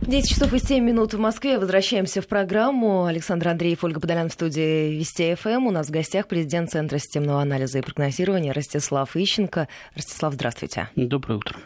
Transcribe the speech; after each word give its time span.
10 0.00 0.28
часов 0.30 0.54
и 0.54 0.58
7 0.58 0.82
минут 0.82 1.12
в 1.12 1.18
Москве. 1.18 1.58
Возвращаемся 1.58 2.22
в 2.22 2.28
программу. 2.28 3.04
Александр 3.04 3.48
Андреев, 3.48 3.82
Ольга 3.84 4.00
Подолян 4.00 4.28
в 4.28 4.32
студии 4.32 4.96
Вести 4.96 5.34
ФМ. 5.34 5.66
У 5.66 5.70
нас 5.70 5.88
в 5.88 5.90
гостях 5.90 6.28
президент 6.28 6.70
Центра 6.70 6.98
системного 6.98 7.42
анализа 7.42 7.78
и 7.78 7.82
прогнозирования 7.82 8.52
Ростислав 8.52 9.16
Ищенко. 9.16 9.68
Ростислав, 9.94 10.34
здравствуйте. 10.34 10.88
Доброе 10.96 11.34
утро. 11.34 11.56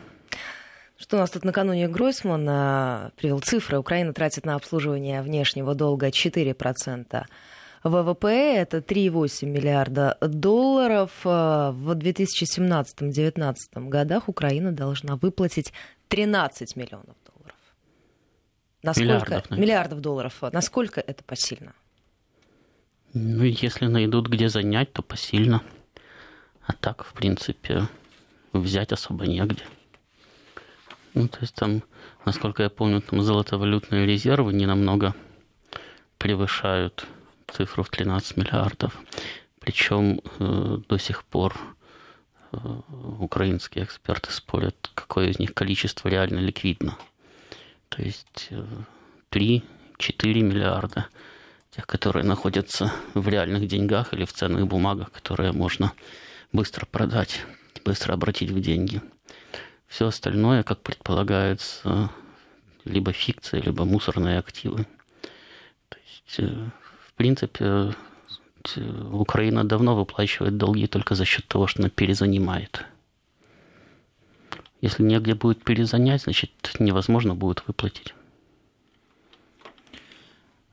Что 0.96 1.16
у 1.16 1.20
нас 1.20 1.30
тут 1.30 1.44
накануне 1.44 1.88
Гройсман 1.88 3.10
привел 3.16 3.40
цифры. 3.40 3.78
Украина 3.78 4.12
тратит 4.12 4.46
на 4.46 4.54
обслуживание 4.56 5.22
внешнего 5.22 5.74
долга 5.74 6.08
4% 6.08 7.24
ВВП. 7.84 8.28
Это 8.56 8.78
3,8 8.78 9.46
миллиарда 9.46 10.16
долларов. 10.20 11.10
В 11.22 11.96
2017-2019 11.96 13.54
годах 13.88 14.28
Украина 14.28 14.72
должна 14.72 15.16
выплатить 15.16 15.72
13 16.08 16.76
миллионов. 16.76 17.14
Насколько... 18.82 19.12
Миллиардов, 19.12 19.50
Миллиардов 19.50 20.00
долларов. 20.00 20.42
Насколько 20.52 21.00
это 21.00 21.22
посильно? 21.22 21.72
Ну, 23.14 23.44
если 23.44 23.86
найдут 23.86 24.28
где 24.28 24.48
занять, 24.48 24.92
то 24.92 25.02
посильно. 25.02 25.62
А 26.66 26.72
так, 26.72 27.04
в 27.04 27.12
принципе, 27.12 27.88
взять 28.52 28.92
особо 28.92 29.26
негде. 29.26 29.64
Ну, 31.14 31.28
то 31.28 31.38
есть 31.40 31.54
там, 31.54 31.82
насколько 32.24 32.62
я 32.62 32.70
помню, 32.70 33.02
там 33.02 33.22
золотовалютные 33.22 34.06
резервы 34.06 34.52
не 34.52 34.66
намного 34.66 35.14
превышают 36.18 37.06
цифру 37.48 37.82
в 37.82 37.90
13 37.90 38.36
миллиардов. 38.38 38.98
Причем 39.58 40.20
э, 40.38 40.78
до 40.88 40.98
сих 40.98 41.24
пор 41.24 41.54
э, 42.52 42.56
украинские 43.18 43.84
эксперты 43.84 44.32
спорят, 44.32 44.90
какое 44.94 45.28
из 45.28 45.38
них 45.38 45.52
количество 45.52 46.08
реально 46.08 46.38
ликвидно. 46.38 46.96
То 47.92 48.02
есть 48.02 48.48
э, 48.50 48.64
3-4 49.30 49.60
миллиарда 50.40 51.08
тех, 51.70 51.86
которые 51.86 52.24
находятся 52.24 52.90
в 53.12 53.28
реальных 53.28 53.66
деньгах 53.68 54.14
или 54.14 54.24
в 54.24 54.32
ценных 54.32 54.66
бумагах, 54.66 55.12
которые 55.12 55.52
можно 55.52 55.92
быстро 56.52 56.86
продать, 56.86 57.44
быстро 57.84 58.14
обратить 58.14 58.50
в 58.50 58.60
деньги. 58.60 59.02
Все 59.88 60.06
остальное, 60.06 60.62
как 60.62 60.80
предполагается, 60.80 62.10
либо 62.86 63.12
фикция, 63.12 63.60
либо 63.60 63.84
мусорные 63.84 64.38
активы. 64.38 64.86
То 65.90 65.98
есть, 66.06 66.38
э, 66.38 66.70
в 67.06 67.12
принципе, 67.12 67.94
Украина 69.12 69.64
давно 69.64 69.94
выплачивает 69.96 70.56
долги 70.56 70.86
только 70.86 71.14
за 71.14 71.26
счет 71.26 71.46
того, 71.46 71.66
что 71.66 71.82
она 71.82 71.90
перезанимает. 71.90 72.86
Если 74.82 75.04
негде 75.04 75.34
будет 75.34 75.62
перезанять, 75.62 76.22
значит, 76.22 76.50
невозможно 76.80 77.36
будет 77.36 77.62
выплатить. 77.66 78.14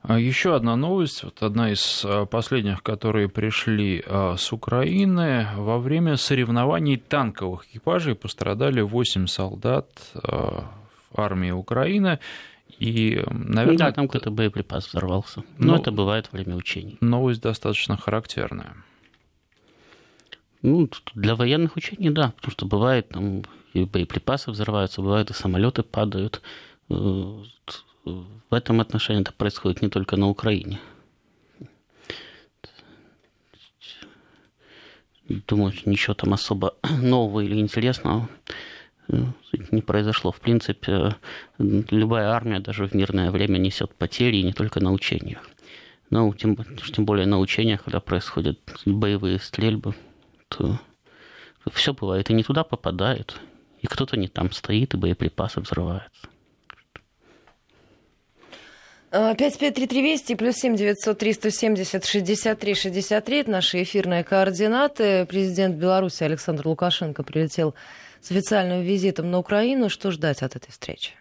А 0.02 0.18
еще 0.18 0.56
одна 0.56 0.74
новость, 0.74 1.22
вот 1.22 1.42
одна 1.42 1.70
из 1.70 2.02
а, 2.04 2.26
последних, 2.26 2.82
которые 2.82 3.28
пришли 3.28 4.02
а, 4.04 4.34
с 4.36 4.52
Украины. 4.52 5.46
Во 5.54 5.78
время 5.78 6.16
соревнований 6.16 6.96
танковых 6.96 7.66
экипажей 7.66 8.16
пострадали 8.16 8.80
8 8.80 9.26
солдат 9.26 9.88
армии 11.14 11.52
Украины. 11.52 12.18
И, 12.78 13.22
наверное, 13.30 13.78
да, 13.78 13.92
там 13.92 14.08
какой-то 14.08 14.30
боеприпас 14.30 14.88
взорвался. 14.88 15.44
Но, 15.58 15.74
Но 15.74 15.76
это 15.76 15.92
бывает 15.92 16.28
во 16.32 16.38
время 16.38 16.56
учений. 16.56 16.96
Новость 17.00 17.42
достаточно 17.42 17.96
характерная. 17.96 18.74
Ну, 20.62 20.88
для 21.14 21.36
военных 21.36 21.76
учений, 21.76 22.10
да, 22.10 22.32
потому 22.36 22.52
что 22.52 22.66
бывает 22.66 23.10
там 23.10 23.42
и 23.72 23.84
боеприпасы 23.84 24.50
взрываются, 24.50 25.02
бывает 25.02 25.30
и 25.30 25.34
самолеты 25.34 25.82
падают. 25.82 26.42
Э, 26.88 27.42
в 28.04 28.54
этом 28.54 28.80
отношении 28.80 29.22
это 29.22 29.32
происходит 29.32 29.82
не 29.82 29.88
только 29.88 30.16
на 30.16 30.28
Украине. 30.28 30.80
Думаю, 35.28 35.72
ничего 35.84 36.14
там 36.14 36.32
особо 36.32 36.74
нового 37.00 37.40
или 37.40 37.60
интересного 37.60 38.28
э, 39.08 39.22
не 39.70 39.82
произошло. 39.82 40.32
В 40.32 40.40
принципе, 40.40 41.14
любая 41.58 42.30
армия 42.30 42.58
даже 42.58 42.86
в 42.86 42.94
мирное 42.94 43.30
время 43.30 43.58
несет 43.58 43.94
потери, 43.94 44.38
и 44.38 44.42
не 44.42 44.52
только 44.52 44.80
на 44.80 44.92
учениях. 44.92 45.48
Но 46.10 46.32
тем, 46.34 46.56
тем 46.56 47.04
более 47.04 47.26
на 47.26 47.38
учениях, 47.38 47.84
когда 47.84 48.00
происходят 48.00 48.58
боевые 48.84 49.38
стрельбы, 49.38 49.94
то 50.48 50.80
все 51.72 51.94
бывает, 51.94 52.30
и 52.30 52.34
не 52.34 52.42
туда 52.42 52.64
попадает, 52.64 53.40
и 53.80 53.86
кто-то 53.86 54.16
не 54.16 54.28
там 54.28 54.52
стоит, 54.52 54.94
и 54.94 54.96
боеприпасы 54.96 55.60
взрываются. 55.60 56.28
553320 59.10 60.38
плюс 60.38 60.54
7 60.54 60.76
903 60.76 61.32
170 61.32 62.04
63 62.04 62.74
63 62.74 63.38
это 63.38 63.50
наши 63.50 63.82
эфирные 63.82 64.22
координаты. 64.22 65.26
Президент 65.26 65.76
Беларуси 65.76 66.22
Александр 66.22 66.68
Лукашенко 66.68 67.24
прилетел 67.24 67.74
с 68.20 68.30
официальным 68.30 68.82
визитом 68.82 69.30
на 69.32 69.38
Украину. 69.38 69.88
Что 69.88 70.12
ждать 70.12 70.42
от 70.42 70.54
этой 70.54 70.70
встречи? 70.70 71.14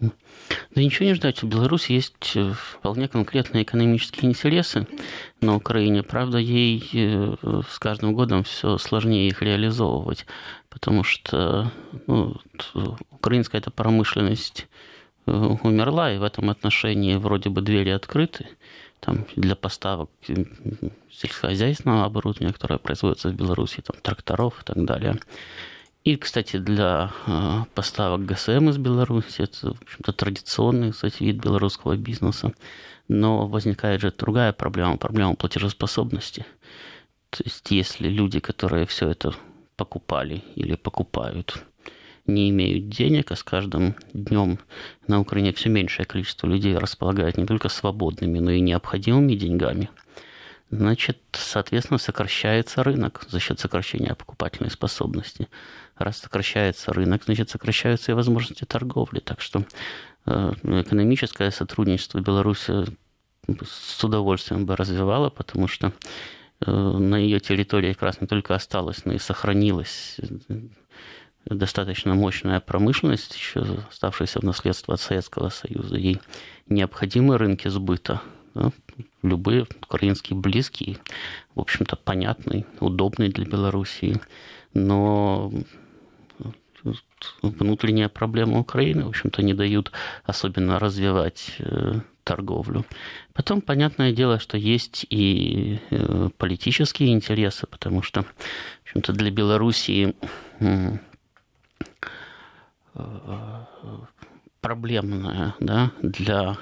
Да 0.00 0.80
ничего 0.82 1.06
не 1.06 1.14
ждать. 1.14 1.42
У 1.42 1.46
Беларуси 1.46 1.92
есть 1.92 2.32
э, 2.34 2.52
вполне 2.52 3.08
конкретные 3.08 3.64
экономические 3.64 4.30
интересы 4.30 4.86
на 5.40 5.56
Украине. 5.56 6.02
Правда, 6.02 6.38
ей 6.38 6.88
э, 6.92 7.34
с 7.68 7.78
каждым 7.78 8.14
годом 8.14 8.44
все 8.44 8.78
сложнее 8.78 9.28
их 9.28 9.42
реализовывать, 9.42 10.26
потому 10.68 11.04
что 11.04 11.70
ну, 12.06 12.36
украинская 13.10 13.60
эта 13.60 13.70
промышленность 13.70 14.66
Э, 15.24 15.56
умерла, 15.62 16.12
и 16.12 16.18
в 16.18 16.24
этом 16.24 16.50
отношении 16.50 17.14
вроде 17.14 17.48
бы 17.48 17.60
двери 17.60 17.90
открыты 17.90 18.48
там, 18.98 19.24
для 19.36 19.54
поставок 19.54 20.10
сельскохозяйственного 21.10 22.04
оборудования, 22.04 22.52
которое 22.52 22.78
производится 22.78 23.28
в 23.28 23.34
Беларуси, 23.34 23.82
там, 23.82 23.96
тракторов 24.02 24.60
и 24.60 24.64
так 24.64 24.84
далее. 24.84 25.20
И, 26.04 26.16
кстати, 26.16 26.56
для 26.56 27.12
э, 27.26 27.64
поставок 27.74 28.26
ГСМ 28.26 28.70
из 28.70 28.78
Беларуси, 28.78 29.42
это, 29.42 29.74
в 29.74 29.82
общем-то, 29.82 30.12
традиционный, 30.12 30.90
кстати, 30.90 31.22
вид 31.22 31.36
белорусского 31.36 31.96
бизнеса. 31.96 32.52
Но 33.06 33.46
возникает 33.46 34.00
же 34.00 34.10
другая 34.10 34.52
проблема, 34.52 34.96
проблема 34.96 35.36
платежеспособности. 35.36 36.44
То 37.30 37.44
есть, 37.44 37.70
если 37.70 38.08
люди, 38.08 38.40
которые 38.40 38.86
все 38.86 39.08
это 39.10 39.34
покупали 39.76 40.42
или 40.56 40.74
покупают, 40.74 41.64
не 42.26 42.50
имеют 42.50 42.88
денег, 42.88 43.32
а 43.32 43.36
с 43.36 43.42
каждым 43.42 43.94
днем 44.12 44.58
на 45.06 45.20
Украине 45.20 45.52
все 45.52 45.68
меньшее 45.68 46.06
количество 46.06 46.46
людей 46.46 46.76
располагает 46.76 47.36
не 47.36 47.46
только 47.46 47.68
свободными, 47.68 48.38
но 48.38 48.50
и 48.50 48.60
необходимыми 48.60 49.34
деньгами, 49.34 49.90
значит, 50.70 51.18
соответственно, 51.32 51.98
сокращается 51.98 52.82
рынок 52.82 53.24
за 53.28 53.40
счет 53.40 53.60
сокращения 53.60 54.14
покупательной 54.14 54.70
способности. 54.70 55.48
Раз 55.96 56.18
сокращается 56.18 56.92
рынок, 56.92 57.24
значит, 57.24 57.50
сокращаются 57.50 58.12
и 58.12 58.14
возможности 58.14 58.64
торговли. 58.64 59.20
Так 59.20 59.40
что 59.40 59.64
э, 60.26 60.52
экономическое 60.62 61.50
сотрудничество 61.50 62.20
Беларуси 62.20 62.84
с 63.64 64.02
удовольствием 64.04 64.66
бы 64.66 64.76
развивала, 64.76 65.30
потому 65.30 65.68
что 65.68 65.92
э, 66.60 66.70
на 66.70 67.16
ее 67.16 67.40
территории 67.40 67.92
как 67.92 68.02
раз 68.02 68.20
не 68.20 68.26
только 68.26 68.54
осталось, 68.54 69.04
но 69.04 69.12
и 69.12 69.18
сохранилось 69.18 70.18
достаточно 71.44 72.14
мощная 72.14 72.60
промышленность, 72.60 73.34
еще 73.34 73.64
оставшаяся 73.90 74.40
в 74.40 74.44
наследство 74.44 74.94
от 74.94 75.00
Советского 75.00 75.48
Союза. 75.48 75.96
Ей 75.96 76.20
необходимы 76.68 77.38
рынки 77.38 77.68
сбыта. 77.68 78.22
Да? 78.54 78.70
Любые 79.22 79.66
украинские 79.82 80.38
близкие, 80.38 80.98
в 81.54 81.60
общем-то, 81.60 81.96
понятный, 81.96 82.66
удобный 82.80 83.28
для 83.28 83.44
Белоруссии. 83.44 84.20
Но 84.74 85.52
внутренняя 87.42 88.08
проблема 88.08 88.58
Украины, 88.58 89.04
в 89.04 89.08
общем-то, 89.08 89.42
не 89.42 89.54
дают 89.54 89.92
особенно 90.24 90.78
развивать 90.78 91.56
э, 91.58 92.00
торговлю. 92.24 92.84
Потом, 93.32 93.60
понятное 93.60 94.12
дело, 94.12 94.38
что 94.38 94.56
есть 94.56 95.06
и 95.10 95.80
э, 95.90 96.28
политические 96.36 97.12
интересы, 97.12 97.66
потому 97.66 98.02
что, 98.02 98.22
в 98.22 98.26
общем-то, 98.84 99.12
для 99.12 99.30
Белоруссии 99.30 100.14
проблемная 104.60 105.54
да, 105.60 105.90
для 106.02 106.56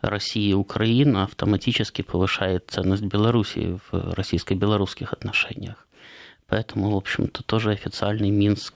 России 0.00 0.50
и 0.50 0.54
Украины 0.54 1.18
автоматически 1.18 2.02
повышает 2.02 2.70
ценность 2.70 3.04
Белоруссии 3.04 3.78
в 3.90 4.14
российско-белорусских 4.14 5.12
отношениях. 5.12 5.86
Поэтому, 6.52 6.90
в 6.90 6.96
общем-то, 6.98 7.42
тоже 7.44 7.70
официальный 7.70 8.28
Минск 8.28 8.74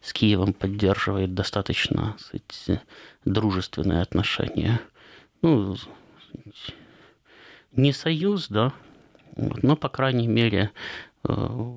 с 0.00 0.12
Киевом 0.12 0.52
поддерживает 0.52 1.34
достаточно 1.34 2.16
сказать, 2.18 2.82
дружественные 3.24 4.02
отношения. 4.02 4.80
Ну, 5.40 5.76
не 7.70 7.92
союз, 7.92 8.48
да, 8.48 8.72
но, 9.36 9.76
по 9.76 9.88
крайней 9.88 10.26
мере, 10.26 10.72
э, 11.22 11.72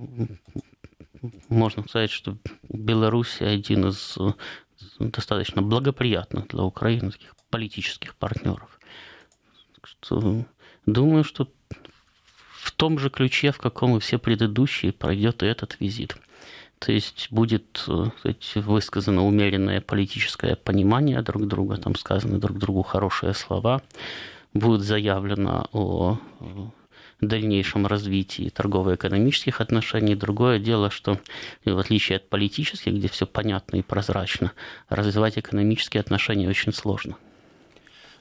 можно 1.48 1.88
сказать, 1.88 2.10
что 2.10 2.36
Беларусь 2.68 3.40
один 3.40 3.90
из 3.90 4.18
достаточно 4.98 5.62
благоприятных 5.62 6.48
для 6.48 6.64
Украины 6.64 7.12
таких 7.12 7.36
политических 7.52 8.16
партнеров. 8.16 8.80
Что, 9.84 10.44
думаю, 10.88 11.24
что 11.24 11.52
в 12.70 12.72
том 12.72 13.00
же 13.00 13.10
ключе, 13.10 13.52
в 13.52 13.58
каком 13.58 13.98
и 13.98 14.00
все 14.00 14.20
предыдущие, 14.20 14.94
пройдет 14.94 15.42
и 15.42 15.48
этот 15.48 15.78
визит. 15.80 16.16
То 16.78 16.92
есть 16.92 17.28
будет 17.32 17.66
сказать, 18.20 18.56
высказано 18.56 19.26
умеренное 19.26 19.82
политическое 19.82 20.56
понимание 20.56 21.22
друг 21.24 21.48
друга, 21.48 21.78
там 21.78 21.96
сказаны 21.96 22.38
друг 22.38 22.60
другу 22.60 22.84
хорошие 22.84 23.34
слова, 23.34 23.82
будет 24.54 24.82
заявлено 24.82 25.68
о 25.72 26.20
дальнейшем 27.22 27.88
развитии 27.88 28.50
торгово-экономических 28.50 29.62
отношений. 29.62 30.14
Другое 30.16 30.60
дело, 30.60 30.92
что 30.92 31.20
в 31.66 31.80
отличие 31.80 32.18
от 32.18 32.30
политических, 32.30 32.94
где 32.94 33.08
все 33.08 33.26
понятно 33.26 33.78
и 33.78 33.82
прозрачно, 33.82 34.52
развивать 34.90 35.40
экономические 35.40 36.02
отношения 36.02 36.48
очень 36.48 36.72
сложно. 36.72 37.18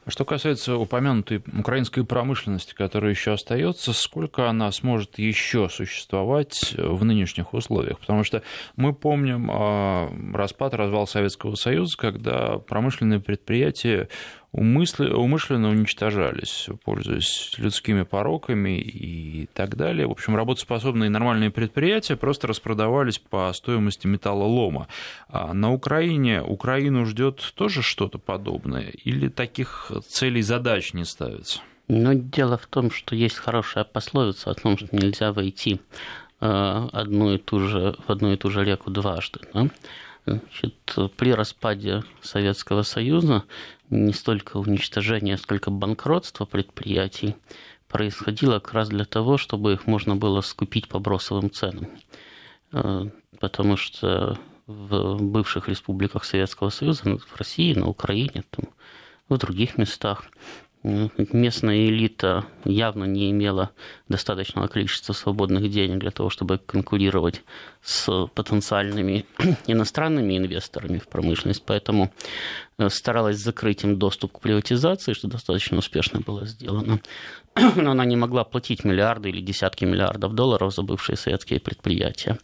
Что 0.09 0.25
касается 0.25 0.77
упомянутой 0.77 1.43
украинской 1.59 2.03
промышленности, 2.03 2.73
которая 2.73 3.11
еще 3.11 3.33
остается, 3.33 3.93
сколько 3.93 4.49
она 4.49 4.73
сможет 4.73 5.19
еще 5.19 5.69
существовать 5.69 6.75
в 6.79 7.05
нынешних 7.05 7.53
условиях? 7.53 8.01
Потому 8.01 8.25
что 8.25 8.43
мы 8.77 8.95
помним 8.95 9.51
а, 9.53 10.11
распад, 10.33 10.73
развал 10.73 11.07
Советского 11.07 11.57
Союза, 11.57 11.95
когда 11.99 12.59
промышленные 12.59 13.21
предприятия 13.21 14.09
умышленно 14.53 15.69
уничтожались, 15.69 16.69
пользуясь 16.85 17.55
людскими 17.59 18.03
пороками 18.03 18.79
и 18.81 19.47
так 19.53 19.77
далее. 19.77 20.07
В 20.07 20.13
общем, 20.13 20.37
работоспособные 20.37 21.11
нормальные 21.11 21.51
предприятия 21.51 22.17
просто 22.17 22.47
распродавались 22.47 23.19
по 23.19 23.53
стоимости 23.53 24.07
металлолома. 24.07 24.89
А 25.29 25.53
на 25.53 25.73
Украине 25.73 26.43
Украину 26.43 27.05
ждет 27.05 27.53
тоже 27.55 27.83
что-то 27.83 28.19
подобное 28.19 28.91
или 29.05 29.29
таких 29.29 29.93
целей 30.09 30.43
задач 30.43 30.95
не 30.95 31.05
ставится? 31.05 31.61
Но 31.89 32.13
дело 32.13 32.59
в 32.59 32.67
том, 32.67 32.91
что 32.91 33.15
есть 33.15 33.37
хорошая 33.37 33.85
пословица 33.85 34.51
о 34.51 34.55
том, 34.55 34.77
что 34.77 34.89
нельзя 34.93 35.33
войти 35.33 35.81
э, 36.41 36.89
одну 36.93 37.35
и 37.35 37.39
ту 37.39 37.61
же, 37.61 37.97
в 38.07 38.11
одну 38.11 38.33
и 38.33 38.37
ту 38.37 38.51
же 38.51 38.63
реку 38.63 38.91
дважды. 38.91 39.41
Да? 39.55 39.69
Значит, 40.27 40.75
при 41.17 41.33
распаде 41.33 42.05
Советского 42.21 42.83
Союза 42.83 43.45
не 43.91 44.13
столько 44.13 44.57
уничтожение, 44.59 45.37
сколько 45.37 45.71
банкротство 45.71 46.45
предприятий 46.45 47.37
происходило 47.89 48.59
как 48.59 48.75
раз 48.75 48.89
для 48.89 49.05
того, 49.05 49.39
чтобы 49.39 49.73
их 49.73 49.87
можно 49.87 50.15
было 50.17 50.41
скупить 50.43 50.89
по 50.89 50.99
бросовым 50.99 51.51
ценам. 51.51 51.89
Э, 52.73 53.07
потому 53.41 53.77
что 53.77 54.39
в 54.67 55.23
бывших 55.23 55.69
республиках 55.69 56.25
Советского 56.25 56.69
Союза, 56.69 57.19
в 57.19 57.37
России, 57.37 57.73
на 57.73 57.89
Украине, 57.89 58.45
там, 58.51 58.67
в 59.29 59.39
других 59.39 59.79
местах 59.79 60.25
местная 60.83 61.89
элита 61.89 62.45
явно 62.65 63.05
не 63.05 63.31
имела 63.31 63.71
достаточного 64.09 64.69
количества 64.69 65.13
свободных 65.13 65.71
денег 65.71 65.99
для 65.99 66.11
того, 66.11 66.31
чтобы 66.31 66.59
конкурировать 66.59 67.43
с 67.83 68.27
потенциальными 68.35 69.27
иностранными 69.67 70.39
инвесторами 70.39 70.99
в 70.99 71.09
промышленность, 71.09 71.65
поэтому 71.67 72.13
э, 72.79 72.89
старалась 72.91 73.39
закрыть 73.39 73.83
им 73.83 73.99
доступ 73.99 74.33
к 74.33 74.41
приватизации, 74.41 75.15
что 75.15 75.27
достаточно 75.27 75.79
успешно 75.79 76.21
было 76.21 76.47
сделано. 76.47 77.01
Но 77.77 77.91
она 77.91 78.05
не 78.05 78.17
могла 78.17 78.45
платить 78.45 78.85
миллиарды 78.85 79.31
или 79.31 79.41
десятки 79.41 79.85
миллиардов 79.85 80.35
долларов 80.35 80.73
за 80.73 80.83
бывшие 80.83 81.17
советские 81.17 81.61
предприятия. 81.61 82.39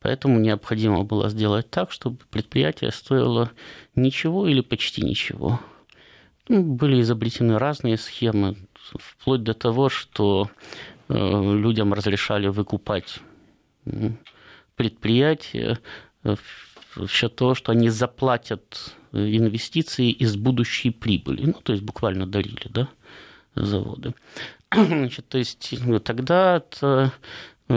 Поэтому 0.00 0.38
необходимо 0.38 1.02
было 1.02 1.28
сделать 1.28 1.70
так, 1.70 1.90
чтобы 1.90 2.18
предприятие 2.30 2.92
стоило 2.92 3.50
ничего 3.96 4.46
или 4.46 4.60
почти 4.60 5.02
ничего 5.02 5.60
были 6.50 7.00
изобретены 7.00 7.58
разные 7.58 7.96
схемы, 7.96 8.56
вплоть 8.98 9.42
до 9.42 9.54
того, 9.54 9.88
что 9.88 10.50
э, 11.08 11.14
людям 11.14 11.94
разрешали 11.94 12.48
выкупать 12.48 13.20
предприятия 14.76 15.78
э, 16.24 16.34
в 16.96 17.08
счет 17.08 17.36
того, 17.36 17.54
что 17.54 17.72
они 17.72 17.88
заплатят 17.88 18.94
инвестиции 19.12 20.10
из 20.10 20.36
будущей 20.36 20.90
прибыли. 20.90 21.46
Ну, 21.46 21.54
то 21.62 21.72
есть 21.72 21.84
буквально 21.84 22.26
дарили, 22.26 22.66
да, 22.68 22.88
заводы. 23.54 24.14
Значит, 24.72 25.28
то 25.28 25.38
есть 25.38 25.74
ну, 25.84 26.00
тогда 26.00 26.62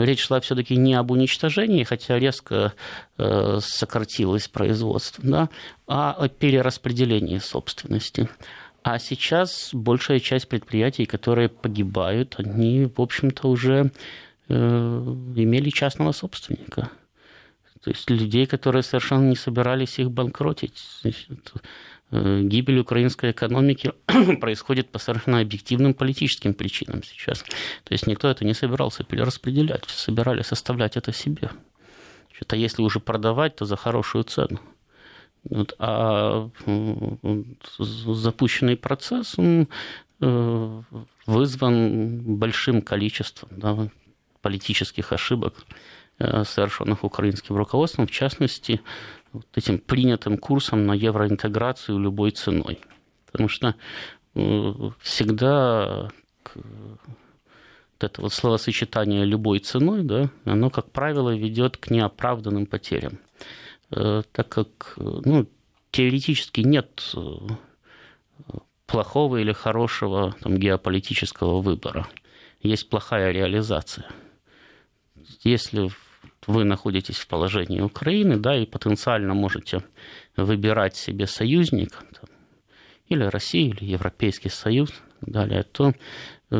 речь 0.02 0.20
шла 0.20 0.40
все-таки 0.40 0.76
не 0.76 0.94
об 0.94 1.10
уничтожении, 1.10 1.84
хотя 1.84 2.18
резко 2.18 2.72
э, 3.18 3.58
сократилось 3.60 4.48
производство, 4.48 5.22
да, 5.24 5.48
а 5.86 6.12
о 6.12 6.28
перераспределении 6.28 7.38
собственности. 7.38 8.28
А 8.84 8.98
сейчас 8.98 9.70
большая 9.72 10.20
часть 10.20 10.46
предприятий, 10.46 11.06
которые 11.06 11.48
погибают, 11.48 12.34
они, 12.36 12.84
в 12.84 13.00
общем-то, 13.00 13.48
уже 13.48 13.90
э, 14.48 14.54
имели 14.54 15.70
частного 15.70 16.12
собственника. 16.12 16.90
То 17.82 17.90
есть 17.90 18.10
людей, 18.10 18.44
которые 18.44 18.82
совершенно 18.82 19.26
не 19.26 19.36
собирались 19.36 19.98
их 19.98 20.10
банкротить. 20.10 20.84
Значит, 21.00 21.54
э, 22.10 22.42
гибель 22.42 22.78
украинской 22.78 23.30
экономики 23.30 23.94
происходит 24.40 24.90
по 24.90 24.98
совершенно 24.98 25.40
объективным 25.40 25.94
политическим 25.94 26.52
причинам 26.52 27.02
сейчас. 27.02 27.42
То 27.84 27.92
есть 27.92 28.06
никто 28.06 28.28
это 28.28 28.44
не 28.44 28.52
собирался 28.52 29.02
перераспределять, 29.02 29.86
все 29.86 29.98
собирались 29.98 30.52
оставлять 30.52 30.98
это 30.98 31.10
себе. 31.10 31.50
А 32.48 32.56
если 32.56 32.82
уже 32.82 33.00
продавать, 33.00 33.56
то 33.56 33.64
за 33.64 33.76
хорошую 33.76 34.24
цену. 34.24 34.60
Вот, 35.44 35.74
а 35.78 36.48
запущенный 37.78 38.76
процесс 38.76 39.38
он 39.38 39.68
э, 40.20 40.82
вызван 41.26 42.36
большим 42.38 42.80
количеством 42.80 43.50
да, 43.56 43.88
политических 44.40 45.12
ошибок, 45.12 45.66
э, 46.18 46.44
совершенных 46.44 47.04
украинским 47.04 47.56
руководством, 47.56 48.06
в 48.06 48.10
частности, 48.10 48.80
вот 49.32 49.46
этим 49.54 49.78
принятым 49.78 50.38
курсом 50.38 50.86
на 50.86 50.92
евроинтеграцию 50.92 51.98
любой 51.98 52.30
ценой. 52.30 52.80
Потому 53.26 53.48
что 53.48 53.74
э, 54.34 54.72
всегда 55.00 56.10
вот 56.54 58.04
это 58.04 58.20
вот 58.22 58.32
словосочетание 58.32 59.24
любой 59.24 59.58
ценой, 59.58 60.02
да, 60.02 60.30
оно, 60.44 60.70
как 60.70 60.90
правило, 60.90 61.34
ведет 61.34 61.76
к 61.76 61.90
неоправданным 61.90 62.66
потерям. 62.66 63.18
Э, 63.96 64.22
так 64.32 64.48
как 64.48 64.94
ну, 64.96 65.46
теоретически 65.92 66.62
нет 66.62 67.12
э, 67.16 67.20
плохого 68.86 69.36
или 69.36 69.52
хорошего 69.52 70.34
там, 70.40 70.58
геополитического 70.58 71.60
выбора. 71.60 72.08
Есть 72.60 72.88
плохая 72.88 73.30
реализация. 73.30 74.06
Если 75.44 75.90
вы 76.46 76.64
находитесь 76.64 77.18
в 77.18 77.28
положении 77.28 77.80
Украины, 77.80 78.36
да, 78.36 78.56
и 78.56 78.66
потенциально 78.66 79.32
можете 79.34 79.84
выбирать 80.36 80.96
себе 80.96 81.26
союзника, 81.26 81.98
там, 82.20 82.28
или 83.08 83.22
Россия, 83.22 83.70
или 83.70 83.84
Европейский 83.84 84.48
Союз, 84.48 84.90
далее, 85.20 85.62
то 85.62 85.92
э, 86.50 86.56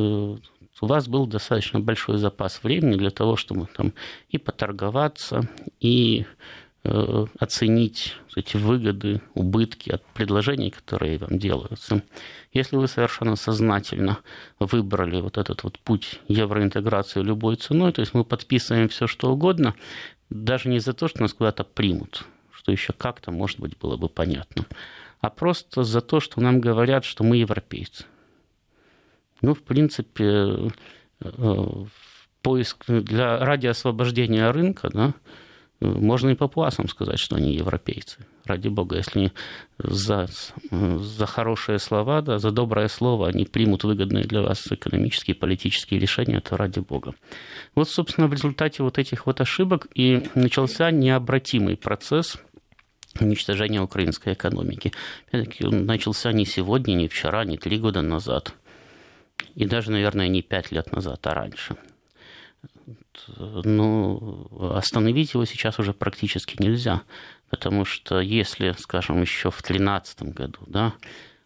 у 0.81 0.87
вас 0.87 1.09
был 1.09 1.27
достаточно 1.27 1.81
большой 1.81 2.19
запас 2.19 2.63
времени 2.63 2.97
для 2.97 3.11
того, 3.11 3.37
чтобы 3.37 3.67
там 3.67 3.93
и 4.29 4.39
поторговаться, 4.39 5.49
и 5.81 6.27
Э, 6.27 6.64
оценить 6.85 8.15
эти 8.37 8.59
выгоды, 8.59 9.23
убытки 9.35 9.91
от 9.91 10.05
предложений, 10.07 10.71
которые 10.71 11.19
вам 11.19 11.39
делаются. 11.39 12.03
Если 12.53 12.77
вы 12.77 12.89
совершенно 12.89 13.37
сознательно 13.37 14.19
выбрали 14.59 15.21
вот 15.21 15.39
этот 15.39 15.65
вот 15.65 15.79
путь 15.79 16.21
евроинтеграции 16.29 17.23
любой 17.23 17.57
ценой, 17.57 17.93
то 17.93 18.01
есть 18.01 18.13
мы 18.13 18.25
подписываем 18.25 18.89
все 18.89 19.07
что 19.07 19.33
угодно, 19.33 19.75
даже 20.29 20.69
не 20.69 20.79
за 20.79 20.93
то, 20.93 21.09
что 21.09 21.23
нас 21.23 21.33
куда-то 21.33 21.65
примут, 21.65 22.25
что 22.53 22.71
еще 22.71 22.93
как-то, 22.93 23.31
может 23.31 23.61
быть, 23.61 23.79
было 23.79 23.97
бы 23.97 24.11
понятно, 24.11 24.67
а 25.21 25.31
просто 25.31 25.85
за 25.85 26.03
то, 26.03 26.21
что 26.21 26.43
нам 26.43 26.61
говорят, 26.61 27.07
что 27.07 27.25
мы 27.25 27.39
европейцы. 27.39 28.05
Ну, 29.41 29.55
в 29.55 29.63
принципе, 29.63 30.71
э, 31.21 31.85
поиск 32.43 32.85
для, 32.87 33.39
ради 33.39 33.69
освобождения 33.69 34.51
рынка, 34.51 34.91
да, 34.93 35.15
можно 35.85 36.31
и 36.31 36.35
папуасам 36.35 36.89
сказать, 36.89 37.19
что 37.19 37.37
они 37.37 37.55
европейцы. 37.55 38.27
Ради 38.45 38.69
бога, 38.69 38.97
если 38.97 39.33
за, 39.79 40.29
за 40.71 41.27
хорошие 41.27 41.79
слова, 41.79 42.21
да, 42.21 42.39
за 42.39 42.51
доброе 42.51 42.89
слово 42.89 43.29
они 43.29 43.45
примут 43.45 43.85
выгодные 43.85 44.25
для 44.25 44.43
вас 44.43 44.67
экономические 44.71 45.35
политические 45.35 46.01
решения, 46.01 46.41
то 46.41 46.57
ради 46.57 46.81
бога. 46.81 47.15
Вот, 47.75 47.89
собственно, 47.89 48.27
в 48.27 48.33
результате 48.33 48.83
вот 48.83 48.99
этих 48.99 49.27
вот 49.27 49.41
ошибок 49.41 49.87
и 49.95 50.23
начался 50.35 50.91
необратимый 50.91 51.77
процесс 51.77 52.37
уничтожения 53.21 53.81
украинской 53.81 54.35
экономики. 54.35 54.93
Опять-таки, 55.29 55.67
он 55.67 55.87
начался 55.87 56.33
не 56.33 56.45
сегодня, 56.45 56.95
не 56.95 57.09
вчера, 57.09 57.45
не 57.45 57.57
три 57.57 57.79
года 57.79 58.03
назад. 58.03 58.55
И 59.55 59.65
даже, 59.67 59.91
наверное, 59.91 60.29
не 60.29 60.43
пять 60.43 60.73
лет 60.73 60.93
назад, 60.93 61.27
а 61.27 61.35
раньше 61.35 61.77
ну, 63.27 64.73
остановить 64.75 65.35
его 65.35 65.45
сейчас 65.45 65.79
уже 65.79 65.93
практически 65.93 66.61
нельзя, 66.61 67.03
Потому 67.55 67.85
что 67.85 68.21
если, 68.21 68.75
скажем, 68.79 69.21
еще 69.21 69.49
в 69.49 69.63
2013 69.63 70.23
году, 70.35 70.59
да, 70.67 70.95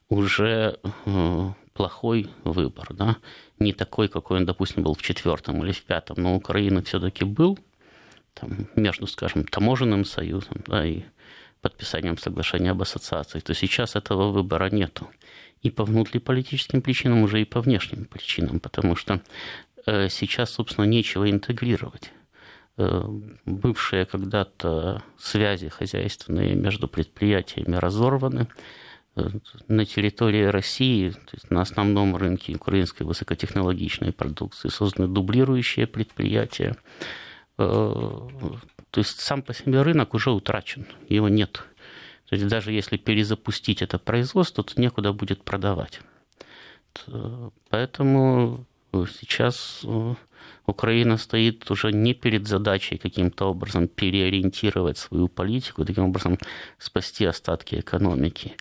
уже 0.09 0.79
э, 1.05 1.51
плохой 1.75 2.31
выбор, 2.45 2.89
да, 2.95 3.19
не 3.59 3.75
такой, 3.75 4.09
какой 4.09 4.39
он, 4.39 4.47
допустим, 4.47 4.83
был 4.83 4.95
в 4.95 5.03
четвертом 5.03 5.63
или 5.63 5.73
в 5.73 5.83
пятом, 5.83 6.23
но 6.23 6.35
Украина 6.35 6.83
все-таки 6.83 7.27
был 7.27 7.59
там, 8.33 8.69
между, 8.75 9.07
скажем, 9.07 9.45
таможенным 9.45 10.07
союзом 10.07 10.65
да, 10.67 10.87
и 10.87 11.03
подписанием 11.61 12.17
соглашения 12.17 12.71
об 12.71 12.81
ассоциации, 12.81 13.41
то 13.41 13.53
сейчас 13.53 13.95
этого 13.95 14.31
выбора 14.31 14.71
нету. 14.71 15.09
И 15.61 15.71
по 15.71 15.85
внутриполитическим 15.85 16.81
причинам, 16.81 17.23
уже 17.23 17.43
и 17.43 17.45
по 17.45 17.61
внешним 17.61 18.07
причинам, 18.07 18.61
потому 18.61 18.97
что 18.97 19.15
э, 19.15 19.21
сейчас, 20.11 20.51
собственно, 20.51 20.85
нечего 20.87 21.31
интегрировать. 21.31 22.13
Э, 22.81 23.03
бывшие 23.45 24.07
когда-то 24.07 25.03
связи 25.19 25.69
хозяйственные 25.69 26.55
между 26.55 26.87
предприятиями 26.87 27.75
разорваны. 27.75 28.47
Э, 29.17 29.31
на 29.67 29.85
территории 29.85 30.45
России, 30.45 31.11
то 31.11 31.33
есть 31.33 31.51
на 31.51 31.61
основном 31.61 32.15
рынке 32.15 32.55
украинской 32.55 33.03
высокотехнологичной 33.03 34.13
продукции 34.13 34.69
созданы 34.69 35.09
дублирующие 35.09 35.89
предприятия. 35.89 36.77
Э, 37.59 38.29
то 38.91 39.01
есть 39.01 39.19
сам 39.19 39.43
по 39.43 39.53
себе 39.53 39.83
рынок 39.83 40.15
уже 40.15 40.31
утрачен, 40.31 40.87
его 41.09 41.29
нет. 41.29 41.65
То 42.29 42.37
есть 42.37 42.47
даже 42.47 42.71
если 42.71 42.97
перезапустить 42.97 43.83
это 43.83 43.99
производство, 43.99 44.63
то 44.63 44.81
некуда 44.81 45.13
будет 45.13 45.43
продавать. 45.43 46.01
Поэтому 47.71 48.68
сейчас 48.93 49.85
Украина 50.67 51.17
стоит 51.17 51.71
уже 51.71 51.93
не 51.93 52.15
перед 52.15 52.47
задачей 52.47 52.99
каким-то 52.99 53.51
образом 53.51 53.89
переориентировать 53.89 54.99
свою 54.99 55.29
политику, 55.29 55.85
таким 55.85 56.05
образом 56.05 56.39
спасти 56.79 57.25
остатки 57.25 57.77
экономики, 57.77 58.57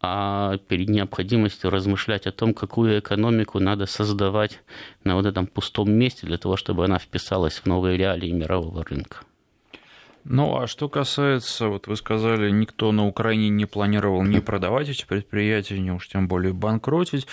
а 0.00 0.58
перед 0.68 0.88
необходимостью 0.88 1.70
размышлять 1.70 2.26
о 2.26 2.32
том, 2.32 2.54
какую 2.54 2.98
экономику 2.98 3.58
надо 3.58 3.86
создавать 3.86 4.60
на 5.04 5.16
вот 5.16 5.26
этом 5.26 5.46
пустом 5.46 5.90
месте 5.90 6.26
для 6.26 6.38
того, 6.38 6.56
чтобы 6.56 6.84
она 6.84 6.98
вписалась 6.98 7.58
в 7.58 7.66
новые 7.66 7.96
реалии 7.96 8.30
мирового 8.30 8.84
рынка. 8.84 9.18
Ну, 10.28 10.58
а 10.58 10.66
что 10.66 10.88
касается, 10.88 11.68
вот 11.68 11.86
вы 11.86 11.96
сказали, 11.96 12.50
никто 12.50 12.90
на 12.90 13.06
Украине 13.06 13.48
не 13.48 13.64
планировал 13.64 14.24
не 14.24 14.40
продавать 14.40 14.88
эти 14.88 15.06
предприятия, 15.06 15.78
не 15.78 15.92
уж 15.92 16.08
тем 16.08 16.26
более 16.26 16.52
банкротить. 16.52 17.28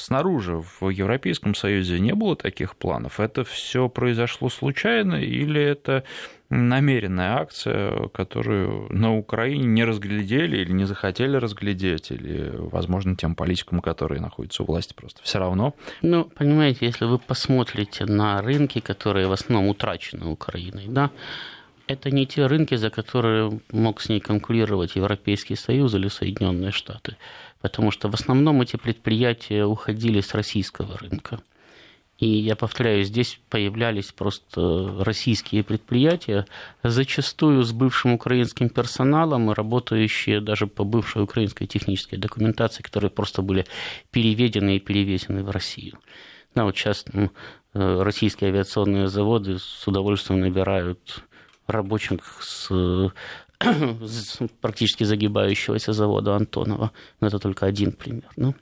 Снаружи, 0.00 0.62
в 0.80 0.88
Европейском 0.88 1.54
Союзе 1.54 1.98
не 2.00 2.14
было 2.14 2.36
таких 2.36 2.76
планов? 2.76 3.20
Это 3.20 3.44
все 3.44 3.88
произошло 3.88 4.48
случайно 4.48 5.16
или 5.16 5.60
это 5.60 6.04
намеренная 6.50 7.36
акция, 7.36 8.08
которую 8.08 8.86
на 8.90 9.16
Украине 9.16 9.66
не 9.66 9.84
разглядели 9.84 10.58
или 10.58 10.72
не 10.72 10.84
захотели 10.84 11.36
разглядеть, 11.36 12.10
или, 12.10 12.52
возможно, 12.56 13.16
тем 13.16 13.34
политикам, 13.34 13.80
которые 13.80 14.20
находятся 14.20 14.62
у 14.62 14.66
власти, 14.66 14.94
просто 14.94 15.20
все 15.22 15.38
равно? 15.38 15.74
Ну, 16.00 16.24
понимаете, 16.24 16.86
если 16.86 17.04
вы 17.04 17.18
посмотрите 17.18 18.06
на 18.06 18.40
рынки, 18.40 18.80
которые 18.80 19.26
в 19.26 19.32
основном 19.32 19.68
утрачены 19.68 20.26
Украиной, 20.26 20.86
да, 20.88 21.10
это 21.86 22.10
не 22.10 22.26
те 22.26 22.46
рынки, 22.46 22.76
за 22.76 22.90
которые 22.90 23.60
мог 23.72 24.00
с 24.00 24.08
ней 24.08 24.20
конкурировать 24.20 24.96
Европейский 24.96 25.56
Союз 25.56 25.94
или 25.94 26.08
Соединенные 26.08 26.70
Штаты 26.70 27.16
потому 27.60 27.90
что 27.90 28.08
в 28.08 28.14
основном 28.14 28.62
эти 28.62 28.76
предприятия 28.76 29.64
уходили 29.64 30.20
с 30.20 30.34
российского 30.34 30.96
рынка. 30.98 31.40
И 32.18 32.26
я 32.26 32.56
повторяю, 32.56 33.04
здесь 33.04 33.40
появлялись 33.48 34.10
просто 34.10 34.92
российские 34.98 35.62
предприятия, 35.62 36.46
зачастую 36.82 37.62
с 37.62 37.70
бывшим 37.70 38.14
украинским 38.14 38.70
персоналом, 38.70 39.52
работающие 39.52 40.40
даже 40.40 40.66
по 40.66 40.82
бывшей 40.82 41.22
украинской 41.22 41.66
технической 41.66 42.18
документации, 42.18 42.82
которые 42.82 43.10
просто 43.10 43.40
были 43.40 43.66
переведены 44.10 44.76
и 44.76 44.80
перевезены 44.80 45.44
в 45.44 45.50
Россию. 45.50 45.98
Да, 46.56 46.64
вот 46.64 46.76
сейчас 46.76 47.04
ну, 47.12 47.30
э, 47.74 48.02
российские 48.02 48.50
авиационные 48.50 49.06
заводы 49.06 49.60
с 49.60 49.86
удовольствием 49.86 50.40
набирают 50.40 51.22
рабочих 51.68 52.42
с 52.42 53.12
практически 54.60 55.04
загибающегося 55.04 55.92
завода 55.92 56.36
Антонова. 56.36 56.92
Но 57.20 57.26
это 57.26 57.38
только 57.38 57.66
один 57.66 57.92
пример. 57.92 58.30
Ну, 58.36 58.54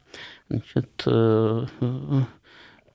значит, 0.49 1.03
э, 1.07 1.67
э, 1.81 2.23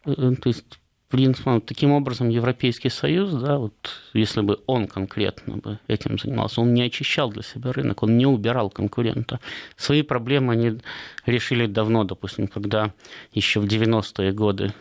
э, 0.05 0.35
то 0.41 0.49
есть, 0.49 0.79
принципе, 1.11 1.59
таким 1.59 1.91
образом 1.91 2.29
Европейский 2.29 2.89
Союз, 2.89 3.31
да, 3.33 3.57
вот 3.57 3.73
если 4.13 4.41
бы 4.41 4.59
он 4.65 4.87
конкретно 4.87 5.57
бы 5.57 5.79
этим 5.87 6.17
занимался, 6.17 6.61
он 6.61 6.73
не 6.73 6.81
очищал 6.81 7.29
для 7.29 7.43
себя 7.43 7.71
рынок, 7.71 8.01
он 8.03 8.17
не 8.17 8.25
убирал 8.25 8.69
конкурента. 8.69 9.39
Свои 9.75 10.01
проблемы 10.01 10.53
они 10.53 10.79
решили 11.25 11.67
давно, 11.67 12.03
допустим, 12.05 12.47
когда 12.47 12.93
еще 13.33 13.59
в 13.59 13.65
90-е 13.65 14.31
годы 14.31 14.73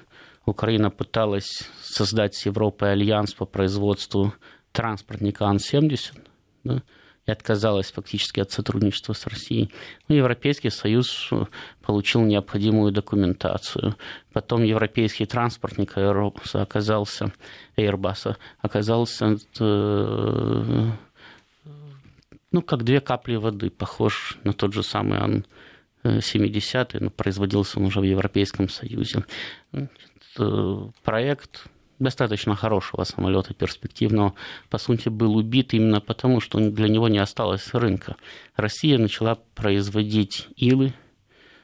Украина 0.47 0.91
пыталась 0.91 1.69
создать 1.83 2.35
с 2.35 2.47
Европой 2.47 2.93
альянс 2.93 3.35
по 3.35 3.45
производству 3.45 4.33
транспортника 4.73 5.47
Ан-70, 5.47 6.12
да, 6.65 6.83
и 7.27 7.31
отказалась 7.31 7.93
фактически 7.93 8.41
от 8.41 8.50
сотрудничества 8.50 9.12
с 9.12 9.27
Россией. 9.27 9.71
Ну, 10.09 10.17
Европейский 10.17 10.71
Союз 10.71 11.29
э, 11.31 11.45
получил 11.83 12.23
необходимую 12.23 12.93
документацию. 12.93 13.97
Потом 14.33 14.62
европейский 14.62 15.27
транспортник 15.27 15.97
Airbus 15.97 16.61
оказался, 16.61 17.33
Airbus 17.77 18.37
оказался 18.61 19.37
э, 19.59 20.91
ну, 22.53 22.62
как 22.62 22.83
две 22.85 23.00
капли 23.00 23.37
воды, 23.37 23.71
похож 23.71 24.39
на 24.45 24.53
тот 24.53 24.73
же 24.73 24.83
самый 24.83 25.19
Ан 25.19 25.45
70 26.03 26.95
но 27.00 27.11
производился 27.11 27.79
он 27.79 27.87
уже 27.87 28.00
в 28.00 28.05
Европейском 28.05 28.69
Союзе. 28.69 29.25
Э, 29.73 30.89
проект 31.05 31.67
достаточно 32.00 32.57
хорошего 32.57 33.04
самолета, 33.04 33.54
перспективного, 33.54 34.35
по 34.69 34.78
сути, 34.78 35.09
был 35.09 35.37
убит 35.37 35.73
именно 35.75 36.00
потому, 36.00 36.40
что 36.40 36.59
для 36.59 36.88
него 36.88 37.09
не 37.09 37.19
осталось 37.19 37.73
рынка. 37.73 38.16
Россия 38.57 38.99
начала 38.99 39.38
производить 39.54 40.49
Илы 40.57 40.95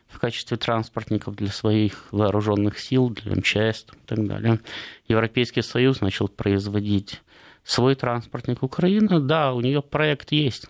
в 0.07 0.21
качестве 0.21 0.57
транспортников 0.57 1.35
для 1.35 1.49
своих 1.49 2.07
вооруженных 2.13 2.79
сил, 2.79 3.11
для 3.11 3.35
МЧС 3.35 3.87
и 3.93 4.07
так 4.07 4.27
далее. 4.27 4.61
Европейский 5.09 5.63
Союз 5.63 6.01
начал 6.01 6.29
производить 6.29 7.23
свой 7.65 7.97
транспортник. 7.97 8.63
Украина, 8.63 9.21
да, 9.21 9.53
у 9.53 9.61
нее 9.61 9.83
проект 9.83 10.31
есть. 10.31 10.67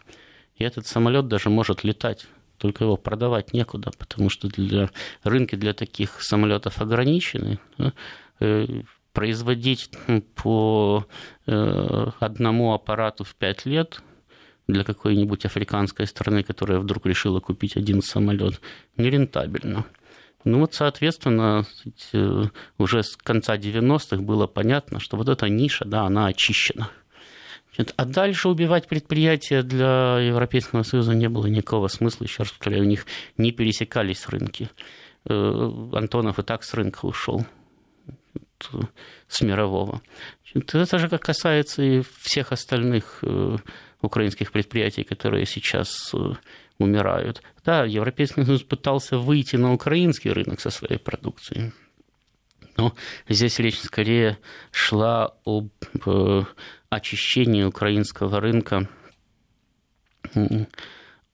И 0.56 0.64
этот 0.64 0.87
самолет 0.87 1.28
даже 1.28 1.50
может 1.50 1.85
летать 1.85 2.26
только 2.56 2.85
его 2.85 2.96
продавать 2.96 3.52
некуда, 3.52 3.90
потому 3.99 4.30
что 4.30 4.49
для, 4.49 4.88
рынки 5.23 5.56
для 5.56 5.75
таких 5.75 6.23
самолетов 6.23 6.80
ограничены. 6.80 7.58
Э, 8.40 8.66
производить 9.16 9.88
по 10.35 11.06
э, 11.46 12.06
одному 12.20 12.75
аппарату 12.75 13.25
в 13.25 13.35
пять 13.35 13.64
лет 13.64 14.02
для 14.68 14.85
какой-нибудь 14.85 15.46
африканской 15.46 16.06
страны, 16.06 16.42
которая 16.42 16.80
вдруг 16.80 17.06
решила 17.06 17.40
купить 17.40 17.78
один 17.78 18.02
самолет, 18.02 18.61
нерентабельно. 18.99 19.87
Ну 20.44 20.61
вот, 20.61 20.75
соответственно, 20.75 21.64
э, 22.12 22.44
уже 22.76 23.02
с 23.02 23.16
конца 23.16 23.56
90-х 23.56 24.18
было 24.18 24.46
понятно, 24.46 25.00
что 25.00 25.16
вот 25.16 25.30
эта 25.30 25.49
ниша, 25.49 25.87
да, 25.87 26.02
она 26.02 26.26
очищена. 26.26 26.90
А 27.96 28.04
дальше 28.04 28.50
убивать 28.50 28.87
предприятия 28.87 29.62
для 29.62 30.18
Европейского 30.18 30.82
Союза 30.82 31.14
не 31.14 31.30
было 31.30 31.46
никакого 31.46 31.88
смысла. 31.88 32.25
Еще 32.25 32.42
раз 32.42 32.50
повторяю, 32.50 32.82
у 32.82 32.87
них 32.87 33.06
не 33.38 33.50
пересекались 33.50 34.28
рынки. 34.28 34.68
Э, 35.25 35.70
Антонов 35.94 36.38
и 36.38 36.42
так 36.42 36.64
с 36.64 36.75
рынка 36.75 37.06
ушел 37.06 37.46
с 39.29 39.41
мирового. 39.43 40.01
Это 40.55 40.99
же 40.99 41.09
касается 41.19 41.83
и 41.83 42.03
всех 42.21 42.53
остальных 42.53 43.19
э, 43.23 43.57
украинских 44.01 44.53
предприятий, 44.53 45.05
которые 45.05 45.47
сейчас 45.47 46.13
э, 46.15 46.35
умирают. 46.79 47.43
Да, 47.65 47.85
Европейский 47.85 48.45
Союз 48.45 48.63
пытался 48.63 49.19
выйти 49.19 49.57
на 49.57 49.73
украинский 49.73 50.31
рынок 50.31 50.61
со 50.61 50.71
своей 50.71 50.99
продукцией. 50.99 51.73
Но 52.77 52.95
здесь 53.29 53.59
речь 53.59 53.79
скорее 53.81 54.39
шла 54.71 55.35
об 55.45 55.71
э, 56.07 56.43
очищении 56.91 57.65
украинского 57.65 58.41
рынка 58.41 58.89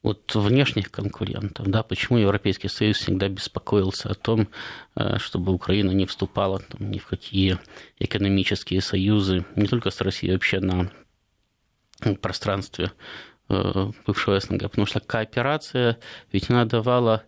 от 0.03 0.35
внешних 0.35 0.91
конкурентов, 0.91 1.69
да, 1.69 1.83
почему 1.83 2.19
Европейский 2.19 2.69
Союз 2.69 2.99
всегда 2.99 3.29
беспокоился 3.29 4.11
о 4.11 4.15
том, 4.15 4.49
э, 4.97 5.19
чтобы 5.19 5.53
Украина 5.53 5.93
не 5.93 6.07
вступала 6.07 6.59
там, 6.59 6.91
ни 6.91 6.99
в 6.99 7.07
какие 7.07 7.59
экономические 8.01 8.81
союзы, 8.81 9.45
не 9.55 9.67
только 9.69 9.91
с 9.91 10.01
Россией, 10.01 10.33
вообще 10.33 10.59
на 10.59 10.91
пространстве 12.21 12.91
э, 13.49 13.91
бывшего 14.05 14.41
СНГ, 14.41 14.63
потому 14.63 14.87
что 14.87 14.99
кооперация 14.99 15.99
ведь 16.33 16.51
она 16.51 16.65
давала 16.65 17.23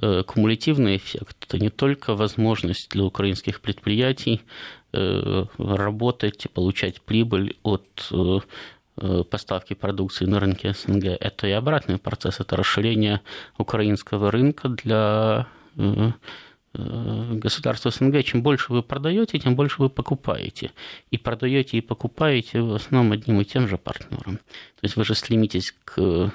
э, 0.00 0.24
кумулятивный 0.24 0.96
эффект. 0.96 1.36
Это 1.46 1.60
не 1.60 1.70
только 1.70 2.16
возможность 2.16 2.90
для 2.90 3.04
украинских 3.04 3.60
предприятий 3.60 4.42
работать 5.58 6.46
и 6.46 6.48
получать 6.48 7.02
прибыль 7.02 7.58
от 7.62 8.08
поставки 9.30 9.74
продукции 9.74 10.24
на 10.24 10.40
рынке 10.40 10.72
СНГ, 10.72 11.04
это 11.20 11.46
и 11.46 11.50
обратный 11.50 11.98
процесс, 11.98 12.40
это 12.40 12.56
расширение 12.56 13.20
украинского 13.58 14.30
рынка 14.30 14.68
для 14.68 15.46
э, 15.76 16.12
государства 16.72 17.90
СНГ. 17.90 18.24
Чем 18.24 18.42
больше 18.42 18.72
вы 18.72 18.82
продаете, 18.82 19.38
тем 19.38 19.54
больше 19.54 19.82
вы 19.82 19.90
покупаете. 19.90 20.72
И 21.10 21.18
продаете 21.18 21.78
и 21.78 21.80
покупаете 21.80 22.60
в 22.60 22.74
основном 22.74 23.12
одним 23.12 23.40
и 23.40 23.44
тем 23.44 23.68
же 23.68 23.76
партнером. 23.78 24.36
То 24.36 24.82
есть 24.82 24.96
вы 24.96 25.04
же 25.04 25.14
стремитесь 25.14 25.74
к 25.84 26.32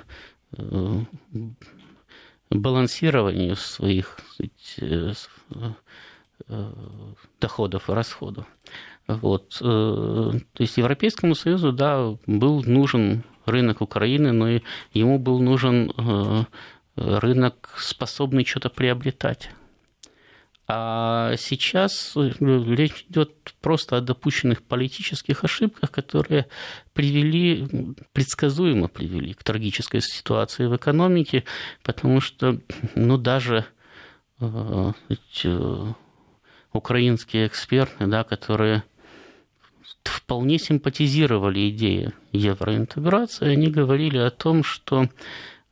балансированию 2.49 3.55
своих 3.55 4.19
доходов 7.39 7.89
и 7.89 7.93
расходов. 7.93 8.45
Вот. 9.21 9.57
Э, 9.61 10.31
то 10.53 10.61
есть 10.61 10.77
Европейскому 10.77 11.35
Союзу, 11.35 11.71
да, 11.71 12.15
был 12.27 12.63
нужен 12.63 13.23
рынок 13.45 13.81
Украины, 13.81 14.31
но 14.31 14.61
ему 14.93 15.19
был 15.19 15.39
нужен 15.39 15.91
э, 15.97 16.43
рынок, 16.95 17.73
способный 17.77 18.45
что-то 18.45 18.69
приобретать. 18.69 19.49
А 20.67 21.35
сейчас 21.37 22.13
э, 22.15 22.31
речь 22.39 23.05
идет 23.09 23.31
просто 23.61 23.97
о 23.97 24.01
допущенных 24.01 24.61
политических 24.63 25.43
ошибках, 25.43 25.91
которые 25.91 26.47
привели, 26.93 27.67
предсказуемо 28.13 28.87
привели 28.87 29.33
к 29.33 29.43
трагической 29.43 30.01
ситуации 30.01 30.67
в 30.67 30.75
экономике, 30.75 31.43
потому 31.83 32.21
что 32.21 32.59
ну, 32.95 33.17
даже 33.17 33.65
украинские 36.73 37.47
эксперты, 37.47 38.07
да, 38.07 38.23
которые 38.23 38.83
вполне 40.09 40.57
симпатизировали 40.59 41.69
идее 41.69 42.13
евроинтеграции, 42.31 43.49
они 43.49 43.67
говорили 43.67 44.17
о 44.17 44.31
том, 44.31 44.63
что 44.63 45.07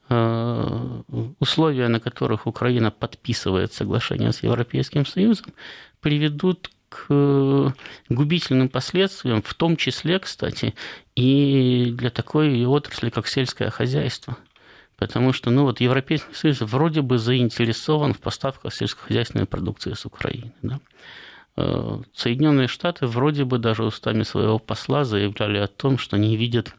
э, 0.10 1.02
условия, 1.40 1.88
на 1.88 2.00
которых 2.00 2.48
Украина 2.48 2.92
подписывает 2.92 3.74
соглашение 3.74 4.32
с 4.32 4.44
Европейским 4.44 5.06
Союзом, 5.06 5.54
приведут 6.02 6.70
к 6.90 7.74
губительным 8.10 8.68
последствиям, 8.68 9.42
в 9.42 9.54
том 9.54 9.78
числе, 9.78 10.20
кстати, 10.20 10.74
и 11.16 11.92
для 11.92 12.10
такой 12.10 12.66
отрасли, 12.66 13.10
как 13.10 13.28
сельское 13.28 13.70
хозяйство. 13.70 14.38
Потому 14.98 15.32
что 15.32 15.50
ну, 15.50 15.64
вот 15.64 15.80
Европейский 15.80 16.34
Союз 16.34 16.60
вроде 16.62 17.02
бы 17.02 17.18
заинтересован 17.18 18.14
в 18.14 18.20
поставках 18.20 18.74
сельскохозяйственной 18.74 19.46
продукции 19.46 19.94
с 19.94 20.06
Украины. 20.06 20.52
Да? 20.62 20.80
Э, 21.60 21.98
Соединенные 22.14 22.68
Штаты 22.68 23.06
вроде 23.06 23.44
бы 23.44 23.58
даже 23.58 23.84
устами 23.84 24.24
своего 24.24 24.60
посла 24.60 25.04
заявляли 25.04 25.58
о 25.58 25.68
том, 25.68 25.98
что 25.98 26.16
они 26.16 26.38
видят 26.38 26.74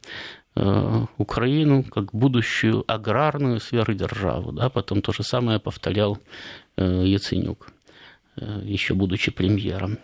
э, 0.56 1.06
Украину 1.18 1.82
как 1.82 2.14
будущую 2.14 2.84
аграрную 2.86 3.60
сверхдержаву. 3.60 4.52
Да? 4.52 4.70
Потом 4.70 5.02
то 5.02 5.12
же 5.12 5.22
самое 5.22 5.58
повторял 5.58 6.18
э, 6.76 7.02
Яценюк, 7.04 7.68
еще 8.36 8.94
будучи 8.94 9.30
премьером. 9.30 9.98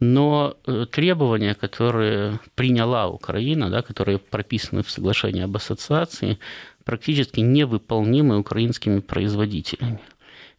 Но 0.00 0.56
требования, 0.92 1.54
которые 1.54 2.38
приняла 2.54 3.08
Украина, 3.08 3.68
да, 3.68 3.82
которые 3.82 4.18
прописаны 4.18 4.82
в 4.84 4.90
соглашении 4.90 5.42
об 5.42 5.56
ассоциации, 5.56 6.38
практически 6.84 7.40
невыполнимы 7.40 8.38
украинскими 8.38 9.00
производителями. 9.00 10.00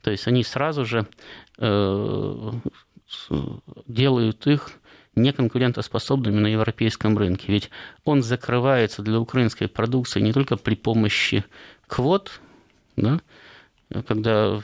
То 0.01 0.11
есть 0.11 0.27
они 0.27 0.43
сразу 0.43 0.85
же 0.85 1.07
делают 3.87 4.47
их 4.47 4.71
неконкурентоспособными 5.15 6.39
на 6.39 6.47
европейском 6.47 7.17
рынке. 7.17 7.45
Ведь 7.47 7.69
он 8.05 8.23
закрывается 8.23 9.01
для 9.01 9.19
украинской 9.19 9.67
продукции 9.67 10.21
не 10.21 10.33
только 10.33 10.55
при 10.55 10.75
помощи 10.75 11.43
квот, 11.87 12.39
да, 12.95 13.19
когда 14.07 14.61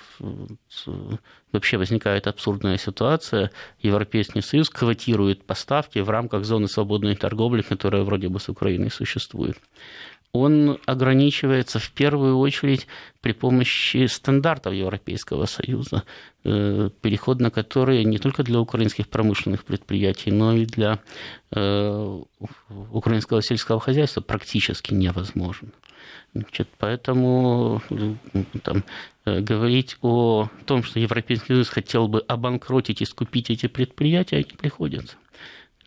вообще 1.51 1.77
возникает 1.77 2.27
абсурдная 2.27 2.77
ситуация, 2.77 3.51
Европейский 3.81 4.41
Союз 4.41 4.69
квотирует 4.69 5.43
поставки 5.45 5.99
в 5.99 6.09
рамках 6.09 6.45
зоны 6.45 6.67
свободной 6.67 7.15
торговли, 7.15 7.61
которая 7.61 8.03
вроде 8.03 8.29
бы 8.29 8.39
с 8.39 8.49
Украиной 8.49 8.91
существует 8.91 9.57
он 10.35 10.79
ограничивается 10.85 11.79
в 11.79 11.91
первую 11.91 12.37
очередь 12.37 12.87
при 13.21 13.31
помощи 13.31 14.05
стандартов 14.07 14.73
Европейского 14.73 15.45
Союза, 15.45 16.03
э, 16.43 16.89
переход 17.01 17.39
на 17.39 17.51
которые 17.51 18.03
не 18.03 18.17
только 18.17 18.43
для 18.43 18.59
украинских 18.59 19.07
промышленных 19.07 19.63
предприятий, 19.63 20.31
но 20.31 20.53
и 20.53 20.65
для 20.65 20.99
э, 21.51 22.21
украинского 22.91 23.41
сельского 23.41 23.79
хозяйства 23.79 24.21
практически 24.21 24.93
невозможен. 24.93 25.71
Значит, 26.33 26.67
поэтому 26.77 27.81
там, 28.63 28.83
э, 29.25 29.39
говорить 29.39 29.97
о 30.01 30.49
том, 30.65 30.83
что 30.83 30.99
Европейский 30.99 31.47
Союз 31.47 31.69
хотел 31.69 32.09
бы 32.09 32.19
обанкротить 32.27 33.01
и 33.01 33.05
скупить 33.05 33.49
эти 33.49 33.67
предприятия, 33.67 34.37
не 34.37 34.57
приходится. 34.57 35.15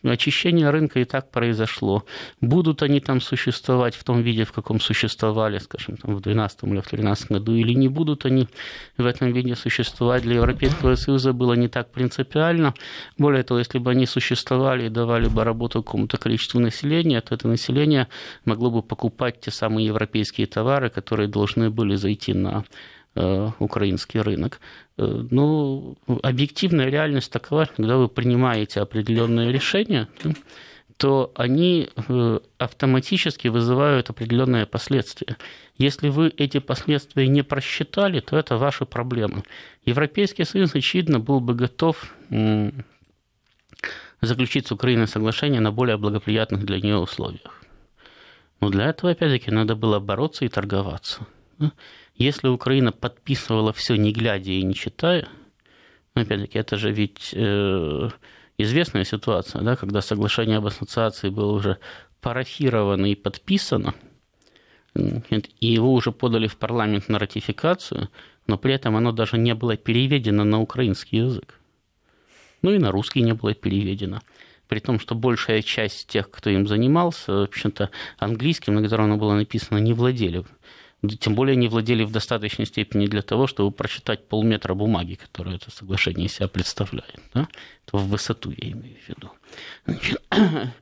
Очищение 0.05 0.71
рынка 0.71 1.01
и 1.01 1.05
так 1.05 1.31
произошло. 1.31 2.05
Будут 2.41 2.83
они 2.83 3.01
там 3.01 3.21
существовать 3.21 3.97
в 3.97 4.05
том 4.05 4.23
виде, 4.23 4.45
в 4.45 4.53
каком 4.53 4.81
существовали, 4.81 5.59
скажем, 5.59 5.97
там, 5.97 6.15
в 6.15 6.21
2012 6.21 6.63
или 6.63 6.69
в 6.69 6.73
2013 6.73 7.33
году, 7.33 7.55
или 7.55 7.73
не 7.73 7.89
будут 7.89 8.25
они 8.25 8.49
в 8.97 9.07
этом 9.07 9.33
виде 9.33 9.57
существовать, 9.57 10.23
для 10.23 10.37
Европейского 10.37 10.95
Союза 10.95 11.33
было 11.33 11.55
не 11.55 11.69
так 11.69 11.91
принципиально. 11.91 12.75
Более 13.17 13.43
того, 13.43 13.59
если 13.59 13.79
бы 13.79 13.91
они 13.91 14.07
существовали 14.07 14.87
и 14.87 14.89
давали 14.89 15.29
бы 15.29 15.43
работу 15.43 15.83
какому-то 15.83 16.17
количеству 16.17 16.61
населения, 16.61 17.21
то 17.21 17.35
это 17.35 17.49
население 17.49 18.07
могло 18.45 18.71
бы 18.71 18.83
покупать 18.83 19.41
те 19.41 19.51
самые 19.51 19.87
европейские 19.87 20.47
товары, 20.47 20.91
которые 20.91 21.29
должны 21.29 21.71
были 21.71 21.97
зайти 21.97 22.35
на 22.35 22.65
украинский 23.15 24.21
рынок. 24.21 24.61
Э, 24.97 25.27
ну, 25.31 25.97
объективная 26.23 26.91
реальность 26.91 27.33
такова, 27.33 27.69
когда 27.77 27.97
вы 27.97 28.09
принимаете 28.09 28.81
определенные 28.81 29.53
решения, 29.53 30.09
то 30.97 31.33
они 31.37 31.89
э, 31.97 32.41
автоматически 32.59 33.49
вызывают 33.49 34.11
определенные 34.11 34.67
последствия. 34.67 35.37
Если 35.79 36.09
вы 36.09 36.33
эти 36.37 36.59
последствия 36.59 37.29
не 37.29 37.43
просчитали, 37.43 38.21
то 38.21 38.37
это 38.37 38.57
ваши 38.57 38.85
проблемы. 38.85 39.43
Европейский 39.85 40.45
Союз, 40.45 40.75
очевидно, 40.75 41.21
был 41.21 41.41
бы 41.41 41.55
готов 41.55 42.15
заключить 44.21 44.67
с 44.67 44.73
Украиной 44.73 45.07
соглашение 45.07 45.61
на 45.61 45.71
более 45.71 45.97
благоприятных 45.97 46.65
для 46.65 46.81
нее 46.81 46.97
условиях. 46.97 47.63
Но 48.61 48.71
для 48.71 48.87
этого, 48.87 49.13
опять-таки, 49.13 49.53
надо 49.53 49.77
было 49.77 50.01
бороться 50.01 50.45
и 50.45 50.49
торговаться. 50.49 51.21
Если 52.19 52.49
Украина 52.49 52.91
подписывала 52.91 53.73
все 53.73 53.95
не 53.95 54.13
глядя 54.13 54.51
и 54.51 54.63
не 54.63 54.75
читая, 54.75 55.29
ну, 56.15 56.23
опять-таки, 56.23 56.59
это 56.59 56.77
же 56.77 56.91
ведь 56.91 57.31
э, 57.33 58.11
известная 58.59 59.05
ситуация, 59.05 59.63
да, 59.63 59.77
когда 59.77 60.03
соглашение 60.03 60.59
об 60.59 60.67
ассоциации 60.67 61.29
было 61.29 61.53
уже 61.53 61.79
парафировано 62.21 63.07
и 63.07 63.15
подписано, 63.15 63.95
и 64.95 65.67
его 65.67 65.93
уже 65.93 66.11
подали 66.11 66.49
в 66.49 66.57
парламент 66.57 67.09
на 67.09 67.21
ратификацию, 67.21 68.09
но 68.49 68.59
при 68.59 68.75
этом 68.75 68.97
оно 68.97 69.13
даже 69.13 69.39
не 69.39 69.55
было 69.55 69.77
переведено 69.77 70.43
на 70.43 70.61
украинский 70.61 71.19
язык. 71.19 71.61
Ну 72.63 72.73
и 72.73 72.79
на 72.79 72.91
русский 72.91 73.23
не 73.23 73.35
было 73.35 73.55
переведено. 73.55 74.21
При 74.67 74.81
том, 74.81 74.99
что 74.99 75.15
большая 75.15 75.63
часть 75.63 76.09
тех, 76.09 76.29
кто 76.31 76.51
им 76.51 76.67
занимался, 76.67 77.33
в 77.33 77.43
общем-то, 77.45 77.91
английским, 78.19 78.75
на 78.75 78.83
котором 78.83 79.05
оно 79.05 79.17
было 79.17 79.35
написано, 79.35 79.79
не 79.79 79.93
владели 79.93 80.45
тем 81.21 81.35
более 81.35 81.57
не 81.57 81.69
владели 81.69 82.03
в 82.05 82.11
достаточной 82.11 82.67
степени 82.67 83.07
для 83.07 83.23
того, 83.23 83.47
чтобы 83.47 83.71
прочитать 83.71 84.27
полметра 84.27 84.75
бумаги, 84.75 85.15
которую 85.15 85.57
это 85.57 85.71
соглашение 85.71 86.27
из 86.27 86.35
себя 86.35 86.49
представляет. 86.49 87.21
Да? 87.35 87.49
Это 87.87 87.97
в 87.97 88.09
высоту 88.09 88.51
я 88.51 88.73
имею 88.73 88.97
в 88.97 89.09
виду. 89.09 89.31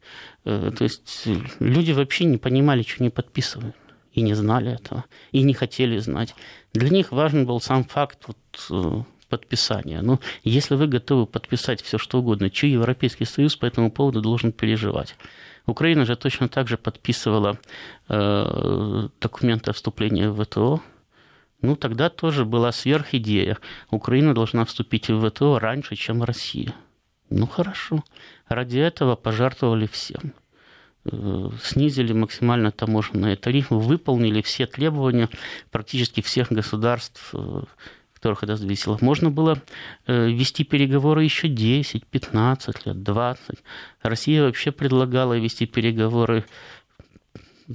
Э, 0.48 0.70
то 0.79 0.85
есть 0.85 1.26
люди 1.59 1.90
вообще 1.90 2.24
не 2.24 2.38
понимали, 2.38 2.83
что 2.83 3.02
не 3.02 3.11
подписывают, 3.11 3.74
и 4.12 4.20
не 4.20 4.35
знали 4.35 4.72
этого, 4.72 5.05
и 5.33 5.42
не 5.42 5.55
хотели 5.55 5.98
знать. 5.98 6.37
Для 6.72 6.88
них 6.88 7.11
важен 7.11 7.46
был 7.46 7.61
сам 7.61 7.83
факт 7.83 8.20
вот, 8.29 8.38
э, 8.70 9.02
подписания. 9.29 10.02
Но 10.02 10.20
если 10.44 10.76
вы 10.76 10.87
готовы 10.87 11.26
подписать 11.26 11.83
все 11.83 11.98
что 11.98 12.20
угодно, 12.20 12.48
что 12.52 12.68
Европейский 12.68 13.24
Союз 13.24 13.57
по 13.57 13.66
этому 13.66 13.90
поводу 13.90 14.20
должен 14.20 14.52
переживать? 14.52 15.16
Украина 15.66 16.05
же 16.05 16.16
точно 16.16 16.48
так 16.48 16.68
же 16.68 16.76
подписывала 16.76 17.59
э, 18.09 19.09
документы 19.20 19.70
о 19.70 19.74
вступлении 19.74 20.26
в 20.26 20.42
ВТО. 20.44 20.81
Ну, 21.61 21.74
тогда 21.74 22.09
тоже 22.09 22.44
была 22.44 22.70
сверхидея. 22.72 23.59
Украина 23.90 24.35
должна 24.35 24.64
вступить 24.64 25.09
в 25.09 25.29
ВТО 25.29 25.59
раньше, 25.59 25.96
чем 25.96 26.22
Россия. 26.22 26.74
Ну, 27.31 27.46
хорошо. 27.46 28.05
Ради 28.48 28.79
этого 28.79 29.16
пожертвовали 29.16 29.87
всем. 29.87 30.35
Э, 31.05 31.50
снизили 31.62 32.12
максимально 32.12 32.70
таможенные 32.70 33.37
тарифы, 33.37 33.74
выполнили 33.74 34.42
все 34.42 34.66
требования 34.66 35.29
практически 35.70 36.20
всех 36.20 36.52
государств 36.52 37.31
э, 37.33 37.62
которых 38.27 38.43
это 38.43 38.57
зависело. 38.57 38.99
Можно 39.01 39.31
было 39.31 39.62
э, 40.07 40.29
вести 40.31 40.65
переговоры 40.65 41.23
еще 41.23 41.49
10, 41.49 42.05
15 42.05 42.87
лет, 42.87 43.03
20. 43.03 43.59
Россия 44.03 44.43
вообще 44.43 44.73
предлагала 44.73 45.39
вести 45.39 45.67
переговоры 45.67 46.45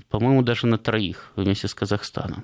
по-моему, 0.10 0.42
даже 0.42 0.68
на 0.68 0.78
троих 0.78 1.32
вместе 1.36 1.68
с 1.68 1.74
Казахстаном. 1.74 2.44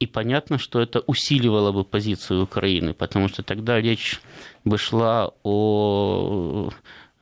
И 0.00 0.06
понятно, 0.06 0.58
что 0.58 0.80
это 0.80 1.00
усиливало 1.06 1.72
бы 1.72 1.84
позицию 1.84 2.42
Украины, 2.42 2.92
потому 2.92 3.28
что 3.28 3.42
тогда 3.42 3.80
речь 3.80 4.20
бы 4.64 4.78
шла 4.78 5.30
о 5.44 6.70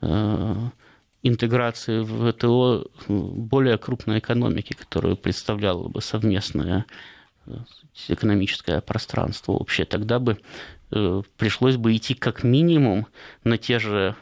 э, 0.01 0.55
интеграции 1.23 1.99
в 1.99 2.31
ВТО 2.31 2.85
более 3.07 3.77
крупной 3.77 4.17
экономики, 4.19 4.73
которую 4.73 5.15
представляло 5.15 5.89
бы 5.89 6.01
совместное 6.01 6.79
э, 6.79 7.18
экономическое 8.07 8.81
пространство 8.81 9.53
общее. 9.53 9.85
Тогда 9.85 10.19
бы 10.19 10.39
э, 10.91 11.21
пришлось 11.37 11.77
бы 11.77 11.95
идти 11.95 12.13
как 12.13 12.43
минимум 12.43 13.07
на 13.43 13.57
те 13.57 13.79
же 13.79 14.15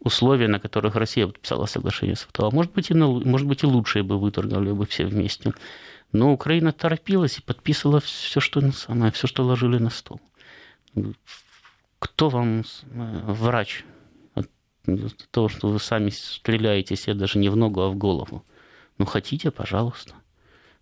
условия, 0.00 0.48
на 0.48 0.60
которых 0.60 0.96
Россия 0.96 1.26
подписала 1.26 1.66
соглашение 1.66 2.16
с 2.16 2.22
ВТО. 2.22 2.46
А 2.46 2.50
может 2.50 2.72
быть, 2.72 2.90
и, 2.90 2.94
на, 2.94 3.06
может 3.06 3.46
быть, 3.46 3.62
и 3.62 3.66
лучшие 3.66 4.02
бы 4.02 4.18
выторговали 4.18 4.72
бы 4.72 4.86
все 4.86 5.06
вместе. 5.06 5.52
Но 6.12 6.32
Украина 6.32 6.72
торопилась 6.72 7.38
и 7.38 7.42
подписывала 7.42 8.00
все, 8.00 8.40
что 8.40 8.60
самое, 8.70 9.10
все, 9.10 9.26
что 9.26 9.44
ложили 9.44 9.78
на 9.78 9.90
стол. 9.90 10.20
Кто 11.98 12.28
вам 12.28 12.64
врач 12.92 13.84
от 14.34 14.48
того, 15.30 15.48
что 15.48 15.68
вы 15.68 15.80
сами 15.80 16.10
стреляете 16.10 16.94
себе 16.94 17.14
даже 17.14 17.38
не 17.38 17.48
в 17.48 17.56
ногу, 17.56 17.80
а 17.80 17.88
в 17.88 17.96
голову? 17.96 18.44
Ну, 18.98 19.06
хотите, 19.06 19.50
пожалуйста. 19.50 20.14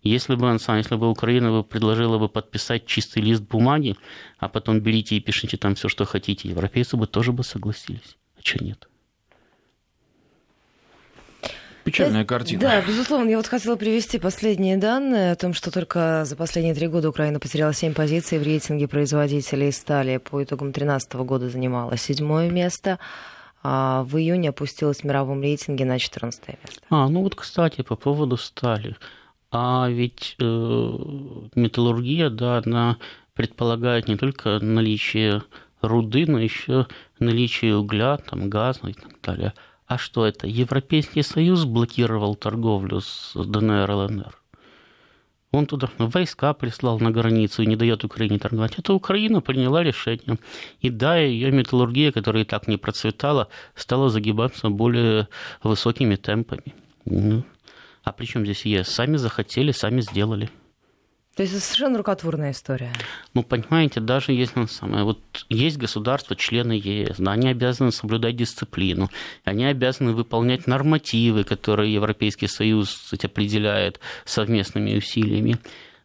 Если 0.03 0.35
бы, 0.35 0.47
он 0.47 0.59
сам, 0.59 0.77
если 0.77 0.95
бы 0.95 1.09
Украина 1.09 1.51
бы 1.51 1.63
предложила 1.63 2.17
бы 2.17 2.27
подписать 2.27 2.85
чистый 2.85 3.19
лист 3.19 3.41
бумаги, 3.41 3.95
а 4.37 4.49
потом 4.49 4.81
берите 4.81 5.15
и 5.15 5.21
пишите 5.21 5.55
там 5.55 5.75
все, 5.75 5.87
что 5.87 6.05
хотите, 6.05 6.49
европейцы 6.49 6.97
бы 6.97 7.07
тоже 7.07 7.31
бы 7.31 7.43
согласились. 7.43 8.17
А 8.37 8.41
что 8.41 8.63
нет? 8.63 8.87
Печальная 11.85 12.25
картина. 12.25 12.61
Да, 12.61 12.81
безусловно. 12.81 13.29
Я 13.29 13.37
вот 13.37 13.47
хотела 13.47 13.75
привести 13.75 14.17
последние 14.17 14.77
данные 14.77 15.33
о 15.33 15.35
том, 15.35 15.53
что 15.53 15.69
только 15.71 16.23
за 16.25 16.35
последние 16.35 16.75
три 16.75 16.87
года 16.87 17.09
Украина 17.09 17.39
потеряла 17.39 17.73
семь 17.73 17.93
позиций 17.93 18.39
в 18.39 18.43
рейтинге 18.43 18.87
производителей 18.87 19.71
стали. 19.71 20.17
По 20.17 20.43
итогам 20.43 20.67
2013 20.67 21.13
года 21.15 21.49
занимала 21.49 21.97
седьмое 21.97 22.49
место. 22.49 22.99
А 23.63 24.03
в 24.03 24.17
июне 24.17 24.49
опустилась 24.49 24.99
в 24.99 25.03
мировом 25.05 25.41
рейтинге 25.41 25.85
на 25.85 25.97
14 25.97 26.47
место. 26.47 26.81
А, 26.89 27.07
ну 27.07 27.21
вот, 27.21 27.35
кстати, 27.35 27.81
по 27.81 27.95
поводу 27.95 28.35
стали. 28.35 28.95
А 29.55 29.87
ведь 29.87 30.35
э, 30.39 30.97
металлургия, 31.53 32.31
да, 32.31 32.63
она 32.65 32.97
предполагает 33.35 34.07
не 34.07 34.17
только 34.17 34.57
наличие 34.59 35.43
руды, 35.79 36.25
но 36.27 36.39
еще 36.39 36.87
наличие 37.19 37.77
угля, 37.77 38.17
там, 38.17 38.49
газа 38.49 38.87
и 38.87 38.93
так 38.93 39.21
далее. 39.21 39.53
А 39.85 39.99
что 39.99 40.25
это? 40.25 40.47
Европейский 40.47 41.21
Союз 41.21 41.65
блокировал 41.65 42.33
торговлю 42.33 42.99
с 42.99 43.33
ДНР 43.35 43.91
и 43.91 43.93
ЛНР. 43.93 44.39
Он 45.51 45.67
туда 45.67 45.87
войска 45.99 46.53
прислал 46.55 46.99
на 46.99 47.11
границу 47.11 47.61
и 47.61 47.67
не 47.67 47.75
дает 47.75 48.03
Украине 48.03 48.39
торговать. 48.39 48.79
Это 48.79 48.95
Украина 48.95 49.39
приняла 49.39 49.83
решение. 49.83 50.39
И 50.81 50.89
да, 50.89 51.17
ее 51.17 51.51
металлургия, 51.51 52.11
которая 52.11 52.41
и 52.41 52.47
так 52.47 52.67
не 52.67 52.77
процветала, 52.77 53.49
стала 53.75 54.09
загибаться 54.09 54.69
более 54.69 55.27
высокими 55.61 56.15
темпами. 56.15 56.73
А 58.03 58.11
при 58.11 58.25
чем 58.25 58.43
здесь 58.43 58.65
ЕС? 58.65 58.89
Сами 58.89 59.17
захотели, 59.17 59.71
сами 59.71 60.01
сделали. 60.01 60.49
То 61.35 61.41
есть 61.41 61.53
это 61.55 61.63
совершенно 61.63 61.97
рукотворная 61.97 62.51
история. 62.51 62.93
Ну, 63.33 63.41
понимаете, 63.41 63.99
даже 63.99 64.33
если 64.33 64.65
самое, 64.65 65.03
вот 65.03 65.19
есть 65.49 65.77
государства, 65.77 66.35
члены 66.35 66.73
ЕС, 66.73 67.15
да, 67.17 67.31
они 67.31 67.47
обязаны 67.47 67.91
соблюдать 67.91 68.35
дисциплину, 68.35 69.09
они 69.43 69.65
обязаны 69.65 70.13
выполнять 70.13 70.67
нормативы, 70.67 71.43
которые 71.43 71.91
Европейский 71.91 72.47
Союз 72.47 72.89
кстати, 72.89 73.25
определяет 73.25 73.99
совместными 74.25 74.95
усилиями. 74.95 75.57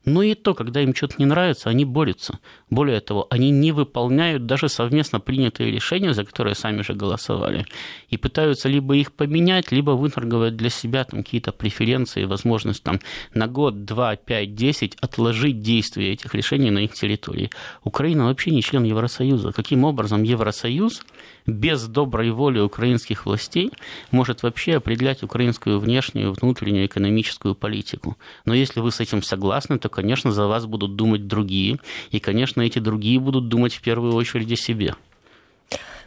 Но 0.09 0.23
и 0.23 0.35
то, 0.35 0.55
когда 0.55 0.81
им 0.81 0.95
что-то 0.95 1.17
не 1.19 1.27
нравится, 1.27 1.69
они 1.69 1.85
борются. 1.85 2.39
Более 2.71 3.01
того, 3.01 3.27
они 3.31 3.51
не 3.51 3.73
выполняют 3.73 4.47
даже 4.47 4.69
совместно 4.69 5.21
принятые 5.21 5.71
решения, 5.71 6.15
за 6.15 6.25
которые 6.25 6.55
сами 6.55 6.83
же 6.83 6.95
голосовали, 6.95 7.67
и 8.09 8.17
пытаются 8.17 8.69
либо 8.69 8.97
их 8.97 9.13
поменять, 9.13 9.71
либо 9.71 9.91
выторговать 9.91 10.57
для 10.57 10.71
себя 10.71 11.05
там 11.05 11.23
какие-то 11.23 11.53
преференции, 11.53 12.25
возможность 12.25 12.83
там 12.83 13.01
на 13.35 13.47
год, 13.47 13.85
два, 13.85 14.17
пять, 14.17 14.55
десять 14.55 14.97
отложить 15.01 15.61
действие 15.61 16.13
этих 16.15 16.35
решений 16.35 16.71
на 16.71 16.79
их 16.79 16.95
территории. 16.95 17.51
Украина 17.85 18.27
вообще 18.27 18.51
не 18.51 18.63
член 18.63 18.85
Евросоюза. 18.85 19.53
Каким 19.53 19.85
образом 19.85 20.23
Евросоюз 20.23 21.03
без 21.47 21.87
доброй 21.87 22.31
воли 22.31 22.61
украинских 22.61 23.27
властей 23.27 23.73
может 24.11 24.43
вообще 24.43 24.77
определять 24.77 25.23
украинскую 25.23 25.79
внешнюю, 25.79 26.33
внутреннюю 26.33 26.87
экономическую 26.87 27.55
политику? 27.55 28.17
Но 28.45 28.55
если 28.55 28.81
вы 28.81 28.91
с 28.91 29.01
этим 29.01 29.23
согласны, 29.23 29.79
то, 29.79 29.89
конечно, 29.89 30.33
за 30.33 30.47
вас 30.47 30.67
будут 30.67 30.97
думать 30.97 31.27
другие, 31.27 31.79
и, 32.11 32.21
конечно, 32.21 32.63
эти 32.63 32.79
другие 32.79 33.19
будут 33.21 33.49
думать 33.49 33.75
в 33.75 33.83
первую 33.83 34.15
очередь 34.15 34.53
о 34.53 34.57
себе. 34.57 34.95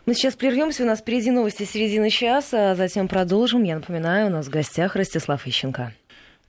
Мы 0.07 0.15
сейчас 0.15 0.35
прервемся. 0.35 0.83
У 0.83 0.87
нас 0.87 0.99
впереди 0.99 1.29
новости 1.29 1.63
середины 1.63 2.09
часа, 2.09 2.71
а 2.71 2.75
затем 2.75 3.07
продолжим. 3.07 3.63
Я 3.63 3.75
напоминаю, 3.75 4.27
у 4.27 4.29
нас 4.31 4.47
в 4.47 4.49
гостях 4.49 4.95
Ростислав 4.95 5.45
Ищенко. 5.45 5.93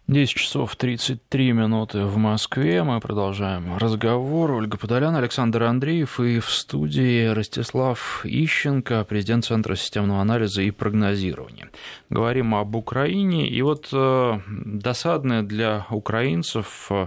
10 0.08 0.34
часов 0.34 0.74
33 0.74 1.52
минуты 1.52 2.04
в 2.04 2.16
Москве. 2.16 2.82
Мы 2.82 2.98
продолжаем 2.98 3.78
разговор. 3.78 4.50
Ольга 4.50 4.76
Подолян, 4.76 5.14
Александр 5.14 5.62
Андреев 5.62 6.18
и 6.18 6.40
в 6.40 6.50
студии 6.50 7.28
Ростислав 7.28 8.22
Ищенко, 8.24 9.04
президент 9.04 9.44
Центра 9.44 9.76
системного 9.76 10.20
анализа 10.20 10.62
и 10.62 10.72
прогнозирования. 10.72 11.70
Говорим 12.10 12.54
об 12.56 12.74
Украине. 12.74 13.48
И 13.48 13.62
вот 13.62 13.90
э, 13.92 14.40
досадное 14.48 15.42
для 15.42 15.86
украинцев 15.88 16.88
э, 16.90 17.06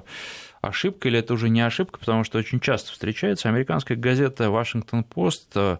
ошибка 0.61 1.09
или 1.09 1.19
это 1.19 1.33
уже 1.33 1.49
не 1.49 1.61
ошибка, 1.61 1.99
потому 1.99 2.23
что 2.23 2.37
очень 2.37 2.61
часто 2.61 2.93
встречается. 2.93 3.49
Американская 3.49 3.97
газета 3.97 4.49
«Вашингтон-Пост» 4.49 5.51
э, 5.55 5.77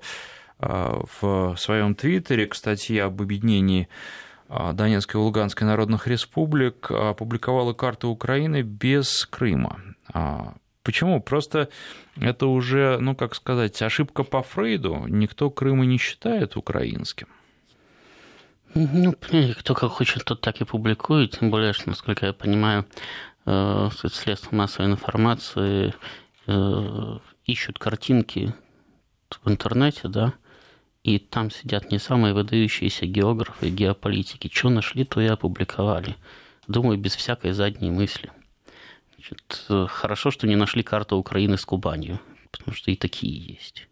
в 0.59 1.55
своем 1.57 1.95
твиттере 1.95 2.45
к 2.45 2.55
статье 2.55 3.03
об 3.03 3.21
объединении 3.21 3.83
э, 3.83 4.24
Донецкой 4.49 5.19
и 5.19 5.23
Луганской 5.23 5.67
народных 5.67 6.07
республик 6.07 6.91
опубликовала 6.91 7.73
карту 7.73 8.09
Украины 8.09 8.61
без 8.61 9.25
Крыма. 9.25 9.81
А, 10.13 10.53
почему? 10.83 11.21
Просто 11.21 11.69
это 12.17 12.47
уже, 12.47 12.97
ну, 12.99 13.15
как 13.15 13.35
сказать, 13.35 13.81
ошибка 13.81 14.23
по 14.23 14.43
Фрейду. 14.43 15.05
Никто 15.07 15.49
Крыма 15.49 15.85
не 15.85 15.97
считает 15.97 16.55
украинским. 16.55 17.27
Ну, 18.73 19.13
кто 19.57 19.73
как 19.73 19.91
хочет, 19.91 20.25
тот 20.25 20.41
так 20.41 20.61
и 20.61 20.65
публикует. 20.65 21.39
Тем 21.39 21.49
более, 21.49 21.73
что, 21.73 21.89
насколько 21.89 22.25
я 22.25 22.33
понимаю, 22.33 22.85
Э, 23.45 23.89
средств 24.11 24.51
массовой 24.51 24.91
информации 24.91 25.93
э, 26.47 27.17
ищут 27.45 27.77
картинки 27.77 28.55
в 29.43 29.49
интернете, 29.49 30.07
да, 30.07 30.33
и 31.05 31.19
там 31.19 31.51
сидят 31.51 31.91
не 31.91 31.99
самые 31.99 32.33
выдающиеся 32.33 33.05
географы 33.05 33.67
и 33.67 33.71
геополитики. 33.71 34.49
Что 34.51 34.69
нашли, 34.69 35.05
то 35.05 35.21
и 35.21 35.27
опубликовали. 35.27 36.15
Думаю, 36.67 36.97
без 36.97 37.15
всякой 37.15 37.51
задней 37.51 37.91
мысли. 37.91 38.31
Значит, 39.13 39.65
э, 39.69 39.85
хорошо, 39.87 40.31
что 40.31 40.47
не 40.47 40.55
нашли 40.55 40.81
карту 40.81 41.17
Украины 41.17 41.59
с 41.59 41.65
Кубанью, 41.65 42.19
потому 42.51 42.75
что 42.75 42.89
и 42.89 42.95
такие 42.95 43.37
есть. 43.53 43.87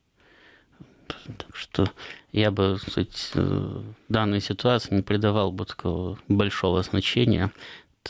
Так 1.37 1.55
что 1.55 1.91
я 2.31 2.49
бы, 2.49 2.79
кстати, 2.83 3.13
данной 4.09 4.41
ситуации 4.41 4.95
не 4.95 5.03
придавал 5.03 5.51
бы 5.51 5.65
такого 5.65 6.17
большого 6.27 6.81
значения. 6.81 7.51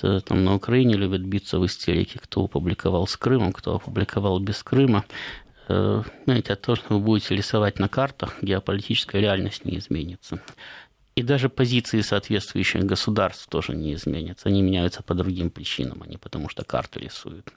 Э, 0.01 0.21
там 0.25 0.45
на 0.45 0.55
Украине 0.55 0.95
любят 0.95 1.23
биться 1.23 1.59
в 1.59 1.65
истерике, 1.65 2.19
кто 2.19 2.45
опубликовал 2.45 3.05
с 3.05 3.17
Крымом, 3.17 3.51
кто 3.51 3.75
опубликовал 3.75 4.39
без 4.39 4.63
Крыма. 4.63 5.03
Э, 5.73 6.03
знаете, 6.25 6.55
то, 6.55 6.75
что 6.75 6.93
вы 6.93 6.99
будете 6.99 7.35
рисовать 7.35 7.79
на 7.79 7.89
картах, 7.89 8.35
геополитическая 8.43 9.21
реальность 9.21 9.65
не 9.65 9.77
изменится. 9.79 10.39
И 11.15 11.23
даже 11.23 11.49
позиции 11.49 12.01
соответствующих 12.01 12.83
государств 12.83 13.47
тоже 13.49 13.75
не 13.75 13.93
изменятся. 13.93 14.49
Они 14.49 14.61
меняются 14.61 15.01
по 15.03 15.13
другим 15.15 15.49
причинам, 15.49 16.03
а 16.03 16.07
не 16.07 16.17
потому, 16.17 16.49
что 16.49 16.63
карты 16.63 16.99
рисуют. 16.99 17.51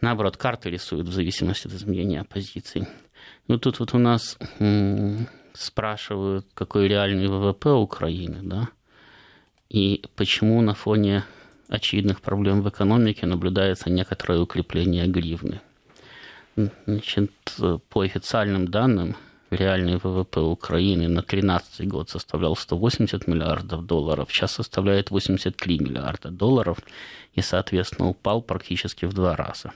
Наоборот, 0.00 0.36
карты 0.36 0.70
рисуют 0.70 1.08
в 1.08 1.12
зависимости 1.12 1.68
от 1.68 1.74
изменения 1.74 2.24
позиций. 2.24 2.86
Ну, 3.48 3.58
тут 3.58 3.80
вот 3.80 3.94
у 3.94 3.98
нас 3.98 4.38
м- 4.58 5.28
спрашивают, 5.52 6.46
какой 6.54 6.88
реальный 6.88 7.28
ВВП 7.28 7.70
Украины, 7.70 8.40
да, 8.42 8.68
и 9.68 10.02
почему 10.16 10.60
на 10.62 10.74
фоне 10.74 11.24
очевидных 11.68 12.20
проблем 12.20 12.62
в 12.62 12.68
экономике 12.68 13.26
наблюдается 13.26 13.90
некоторое 13.90 14.40
укрепление 14.40 15.06
гривны. 15.06 15.60
Значит, 16.56 17.32
по 17.90 18.00
официальным 18.00 18.68
данным, 18.68 19.16
реальный 19.50 19.98
ВВП 19.98 20.40
Украины 20.40 21.06
на 21.06 21.20
2013 21.20 21.86
год 21.86 22.08
составлял 22.08 22.56
180 22.56 23.26
миллиардов 23.26 23.84
долларов, 23.84 24.28
сейчас 24.30 24.52
составляет 24.52 25.10
83 25.10 25.78
миллиарда 25.78 26.30
долларов 26.30 26.78
и, 27.34 27.42
соответственно, 27.42 28.08
упал 28.08 28.40
практически 28.40 29.04
в 29.04 29.12
два 29.12 29.36
раза. 29.36 29.72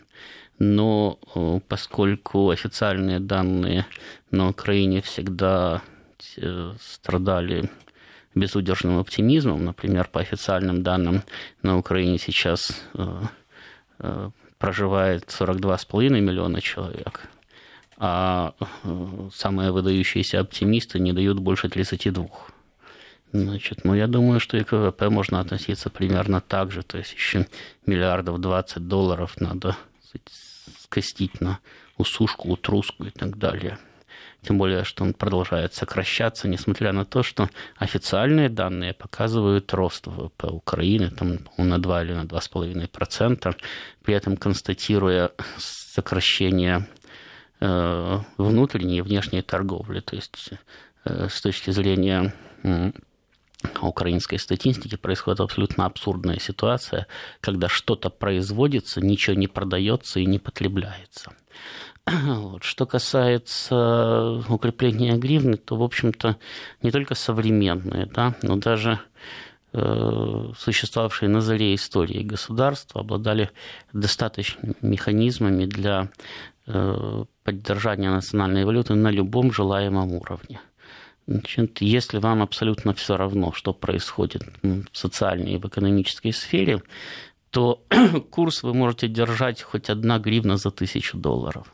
Но 0.59 1.19
э, 1.35 1.61
поскольку 1.69 2.51
официальные 2.51 3.21
данные 3.21 3.87
на 4.31 4.49
Украине 4.49 5.03
всегда 5.03 5.83
э, 6.37 6.73
страдали 6.81 7.71
безудержным 8.35 8.99
оптимизмом. 8.99 9.65
Например, 9.65 10.09
по 10.11 10.21
официальным 10.21 10.83
данным 10.83 11.23
на 11.63 11.77
Украине 11.77 12.19
сейчас 12.19 12.85
проживает 14.61 15.25
42,5 15.25 16.21
миллиона 16.21 16.61
человек, 16.61 17.29
а 17.97 18.53
самые 19.35 19.73
выдающиеся 19.73 20.39
оптимисты 20.39 21.01
не 21.01 21.13
дают 21.13 21.41
больше 21.41 21.69
32. 21.69 22.29
Значит, 23.33 23.85
ну, 23.85 23.95
я 23.95 24.07
думаю, 24.07 24.39
что 24.39 24.59
и 24.59 24.65
к 24.65 24.73
ВВП 24.73 25.09
можно 25.09 25.41
относиться 25.41 25.89
примерно 25.89 26.41
так 26.41 26.73
же. 26.73 26.83
То 26.83 26.99
есть 26.99 27.15
еще 27.15 27.47
миллиардов 27.87 28.39
20 28.41 28.87
долларов 28.87 29.41
надо 29.41 29.77
скостить 30.79 31.41
на 31.41 31.59
усушку, 31.97 32.51
утруску 32.51 33.05
и 33.05 33.11
так 33.11 33.39
далее. 33.39 33.79
Тем 34.43 34.57
более, 34.59 34.85
что 34.85 35.05
он 35.05 35.13
продолжает 35.13 35.75
сокращаться, 35.75 36.49
несмотря 36.49 36.93
на 36.93 37.05
то, 37.05 37.23
что 37.23 37.51
официальные 37.77 38.49
данные 38.49 38.95
показывают 38.95 39.73
рост 39.75 40.07
ВВП 40.07 40.49
Украины 40.49 41.11
там, 41.11 41.39
на 41.59 41.79
2 41.79 42.03
или 42.03 42.13
на 42.15 42.25
2,5%, 42.25 43.57
при 44.03 44.15
этом 44.15 44.37
констатируя 44.37 45.33
сокращение 45.59 46.87
э, 47.61 48.19
внутренней 48.39 48.99
и 48.99 49.03
внешней 49.03 49.43
торговли. 49.43 50.01
То 50.01 50.17
есть 50.17 50.51
э, 51.05 51.29
с 51.29 51.41
точки 51.43 51.71
зрения 51.71 52.33
украинской 53.83 54.39
статистики 54.39 54.97
происходит 54.97 55.41
абсолютно 55.41 55.87
абсурдная 55.87 56.39
ситуация, 56.39 57.07
когда 57.41 57.69
что-то 57.69 58.11
производится, 58.11 59.01
ничего 59.01 59.37
не 59.37 59.49
продается 59.49 60.21
и 60.21 60.27
не 60.27 60.39
потребляется. 60.39 61.33
Вот. 62.07 62.65
Что 62.65 62.87
касается 62.87 64.43
укрепления 64.49 65.17
гривны, 65.17 65.57
то, 65.57 65.77
в 65.77 65.83
общем-то, 65.83 66.37
не 66.83 66.91
только 66.91 67.15
современные, 67.15 68.07
да, 68.07 68.35
но 68.43 68.57
даже 68.57 69.01
э, 69.73 70.53
существовавшие 70.57 71.29
на 71.29 71.41
заре 71.41 71.75
истории 71.75 72.23
государства 72.23 73.01
обладали 73.01 73.51
достаточными 73.93 74.75
механизмами 74.83 75.67
для 75.67 76.09
э, 76.67 77.25
поддержания 77.45 78.11
национальной 78.11 78.65
валюты 78.65 78.95
на 78.95 79.11
любом 79.11 79.53
желаемом 79.53 80.13
уровне. 80.13 80.61
Значит, 81.27 81.81
если 81.81 82.19
вам 82.19 82.43
абсолютно 82.43 82.93
все 82.93 83.17
равно, 83.17 83.53
что 83.53 83.73
происходит 83.73 84.43
в 84.63 84.85
социальной 84.93 85.53
и 85.53 85.59
в 85.59 85.67
экономической 85.67 86.33
сфере, 86.33 86.83
то 87.51 87.85
курс 88.31 88.63
вы 88.63 88.75
можете 88.75 89.07
держать 89.07 89.63
хоть 89.63 89.91
одна 89.91 90.19
гривна 90.19 90.57
за 90.57 90.71
тысячу 90.71 91.19
долларов. 91.19 91.73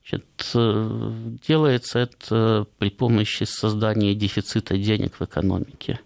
Значит, 0.00 0.26
э, 0.54 1.12
делается 1.46 1.98
это 1.98 2.66
при 2.78 2.90
помощи 2.90 3.44
создания 3.44 4.14
дефицита 4.14 4.76
денег 4.76 5.20
в 5.20 5.24
экономике. 5.24 6.00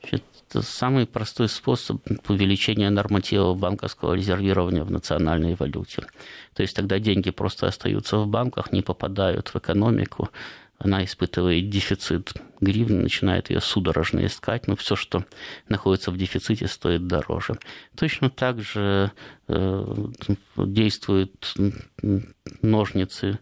Значит, 0.00 0.24
самый 0.62 1.06
простой 1.06 1.48
способ 1.48 2.00
увеличения 2.28 2.90
нормативов 2.90 3.58
банковского 3.58 4.14
резервирования 4.14 4.84
в 4.84 4.90
национальной 4.90 5.54
валюте. 5.54 6.06
То 6.54 6.62
есть 6.62 6.74
тогда 6.74 6.98
деньги 6.98 7.30
просто 7.30 7.66
остаются 7.66 8.18
в 8.18 8.26
банках, 8.26 8.72
не 8.72 8.82
попадают 8.82 9.48
в 9.48 9.56
экономику, 9.56 10.30
она 10.78 11.04
испытывает 11.04 11.70
дефицит 11.70 12.32
гривны, 12.60 13.02
начинает 13.02 13.50
ее 13.50 13.60
судорожно 13.60 14.24
искать, 14.24 14.66
но 14.68 14.76
все, 14.76 14.96
что 14.96 15.24
находится 15.68 16.10
в 16.10 16.16
дефиците, 16.16 16.68
стоит 16.68 17.06
дороже. 17.06 17.58
Точно 17.96 18.30
так 18.30 18.60
же 18.60 19.12
э, 19.48 19.94
действуют 20.56 21.54
ножницы 22.62 23.38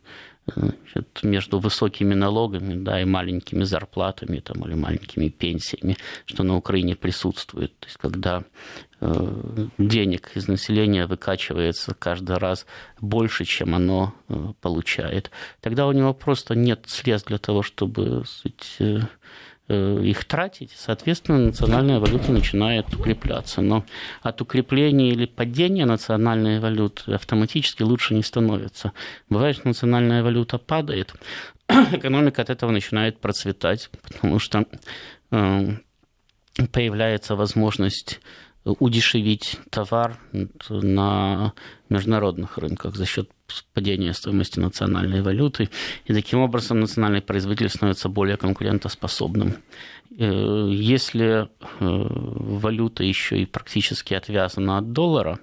значит, 0.55 1.23
между 1.23 1.59
высокими 1.59 2.15
налогами 2.15 2.75
да, 2.75 3.01
и 3.01 3.05
маленькими 3.05 3.65
зарплатами 3.65 4.39
там, 4.39 4.65
или 4.65 4.75
маленькими 4.75 5.29
пенсиями, 5.29 5.97
что 6.27 6.43
на 6.45 6.57
Украине 6.57 6.95
присутствует. 6.95 7.77
То 7.79 7.87
есть, 7.87 7.99
когда 7.99 8.45
э, 9.01 9.67
денег 9.79 10.31
из 10.37 10.49
населения 10.49 11.07
выкачивается 11.07 11.95
каждый 11.95 12.37
раз 12.37 12.67
больше, 13.01 13.45
чем 13.45 13.75
оно 13.75 14.15
э, 14.29 14.53
получает, 14.61 15.31
тогда 15.61 15.87
у 15.87 15.93
него 15.93 16.15
просто 16.15 16.55
нет 16.55 16.85
средств 16.87 17.29
для 17.29 17.39
того, 17.39 17.63
чтобы 17.63 18.25
сказать, 18.27 18.77
э, 18.79 19.01
их 19.69 20.25
тратить, 20.25 20.73
соответственно, 20.77 21.39
национальная 21.39 21.99
валюта 21.99 22.31
начинает 22.31 22.95
укрепляться. 22.95 23.61
Но 23.63 23.85
от 24.23 24.41
укрепления 24.41 25.11
или 25.11 25.27
падения 25.27 25.87
национальной 25.87 26.61
валюты 26.61 27.13
автоматически 27.13 27.83
лучше 27.83 28.15
не 28.15 28.23
становится. 28.23 28.93
Бывает, 29.29 29.57
что 29.57 29.69
национальная 29.69 30.23
валюта 30.23 30.59
падает, 30.59 31.15
экономика 31.69 32.43
от 32.43 32.51
этого 32.51 32.71
начинает 32.71 33.19
процветать, 33.19 33.91
потому 34.03 34.39
что 34.39 34.67
э, 35.33 35.77
появляется 36.73 37.35
возможность 37.35 38.21
удешевить 38.67 39.59
товар 39.71 40.19
на 40.69 41.53
международных 41.89 42.59
рынках 42.59 42.97
за 42.97 43.07
счет 43.07 43.31
падения 43.73 44.13
стоимости 44.13 44.59
национальной 44.59 45.23
валюты. 45.23 45.71
И 46.05 46.13
таким 46.13 46.41
образом 46.41 46.81
национальный 46.81 47.23
производитель 47.23 47.69
становится 47.69 48.09
более 48.09 48.37
конкурентоспособным. 48.37 49.57
Э, 50.19 50.69
если 50.71 51.25
э, 51.43 51.47
валюта 51.79 53.05
еще 53.05 53.39
и 53.39 53.47
практически 53.47 54.15
отвязана 54.15 54.79
от 54.79 54.93
доллара, 54.93 55.39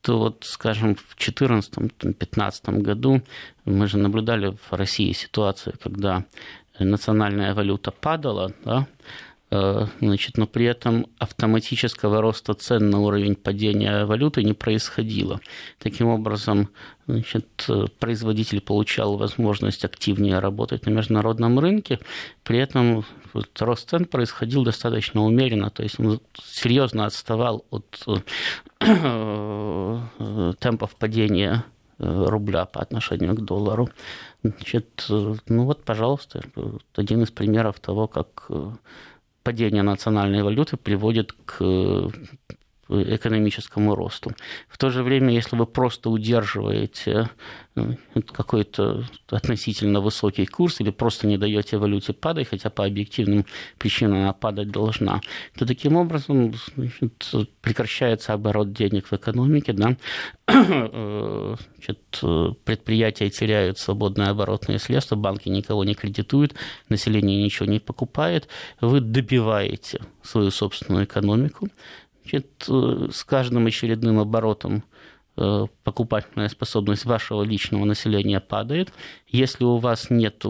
то 0.00 0.18
вот, 0.18 0.44
скажем, 0.44 0.96
в 0.96 1.16
2014-2015 1.16 2.78
году 2.78 3.22
мы 3.64 3.86
же 3.86 3.98
наблюдали 3.98 4.56
в 4.70 4.72
России 4.72 5.12
ситуацию, 5.12 5.74
когда 5.82 6.24
национальная 6.78 7.54
валюта 7.54 7.90
падала, 7.90 8.52
да, 8.64 8.86
значит, 9.50 10.38
но 10.38 10.46
при 10.46 10.66
этом 10.66 11.06
автоматического 11.18 12.20
роста 12.20 12.54
цен 12.54 12.90
на 12.90 13.00
уровень 13.00 13.36
падения 13.36 14.04
валюты 14.04 14.42
не 14.42 14.54
происходило. 14.54 15.40
Таким 15.78 16.08
образом, 16.08 16.68
значит, 17.06 17.68
производитель 18.00 18.60
получал 18.60 19.16
возможность 19.16 19.84
активнее 19.84 20.40
работать 20.40 20.84
на 20.86 20.90
международном 20.90 21.60
рынке, 21.60 22.00
при 22.42 22.58
этом 22.58 23.04
вот, 23.32 23.48
рост 23.60 23.88
цен 23.88 24.06
происходил 24.06 24.64
достаточно 24.64 25.22
умеренно, 25.22 25.70
то 25.70 25.82
есть 25.82 26.00
он 26.00 26.20
серьезно 26.42 27.06
отставал 27.06 27.64
от 27.70 28.04
э, 28.80 30.54
темпов 30.58 30.96
падения 30.96 31.64
э, 31.98 32.24
рубля 32.26 32.64
по 32.64 32.80
отношению 32.80 33.34
к 33.34 33.44
доллару. 33.44 33.90
Значит, 34.42 35.06
ну 35.08 35.64
вот, 35.64 35.84
пожалуйста, 35.84 36.42
один 36.94 37.22
из 37.22 37.30
примеров 37.30 37.78
того, 37.78 38.08
как 38.08 38.48
падение 39.46 39.84
национальной 39.84 40.42
валюты 40.42 40.76
приводит 40.76 41.32
к 41.44 41.58
э, 41.60 42.08
экономическому 42.88 43.94
росту. 43.94 44.32
В 44.68 44.78
то 44.78 44.90
же 44.90 45.02
время, 45.02 45.32
если 45.32 45.56
вы 45.56 45.66
просто 45.66 46.10
удерживаете 46.10 47.30
ну, 47.74 47.96
какой-то 48.32 49.04
относительно 49.28 50.00
высокий 50.00 50.46
курс 50.46 50.80
или 50.80 50.90
просто 50.90 51.26
не 51.26 51.36
даете 51.36 51.76
валюте 51.76 52.12
падать, 52.12 52.48
хотя 52.48 52.70
по 52.70 52.84
объективным 52.84 53.44
причинам 53.78 54.22
она 54.22 54.32
падать 54.32 54.70
должна, 54.70 55.20
то 55.58 55.66
таким 55.66 55.96
образом 55.96 56.54
значит, 56.74 57.26
прекращается 57.60 58.32
оборот 58.32 58.72
денег 58.72 59.08
в 59.08 59.12
экономике, 59.12 59.72
да? 59.72 59.96
значит, 61.86 62.58
предприятия 62.64 63.28
теряют 63.30 63.78
свободные 63.78 64.28
оборотные 64.28 64.78
средства, 64.78 65.16
банки 65.16 65.48
никого 65.48 65.84
не 65.84 65.94
кредитуют, 65.94 66.54
население 66.88 67.42
ничего 67.42 67.66
не 67.66 67.78
покупает, 67.78 68.48
вы 68.80 69.00
добиваете 69.00 70.00
свою 70.22 70.50
собственную 70.50 71.04
экономику, 71.04 71.68
значит, 72.28 72.64
с 73.14 73.24
каждым 73.24 73.66
очередным 73.66 74.18
оборотом 74.18 74.84
Э, 75.38 75.66
покупательная 75.84 76.48
способность 76.48 77.04
вашего 77.04 77.42
личного 77.42 77.84
населения 77.84 78.40
падает. 78.40 78.90
Если 79.28 79.64
у 79.64 79.76
вас 79.76 80.08
нет, 80.08 80.42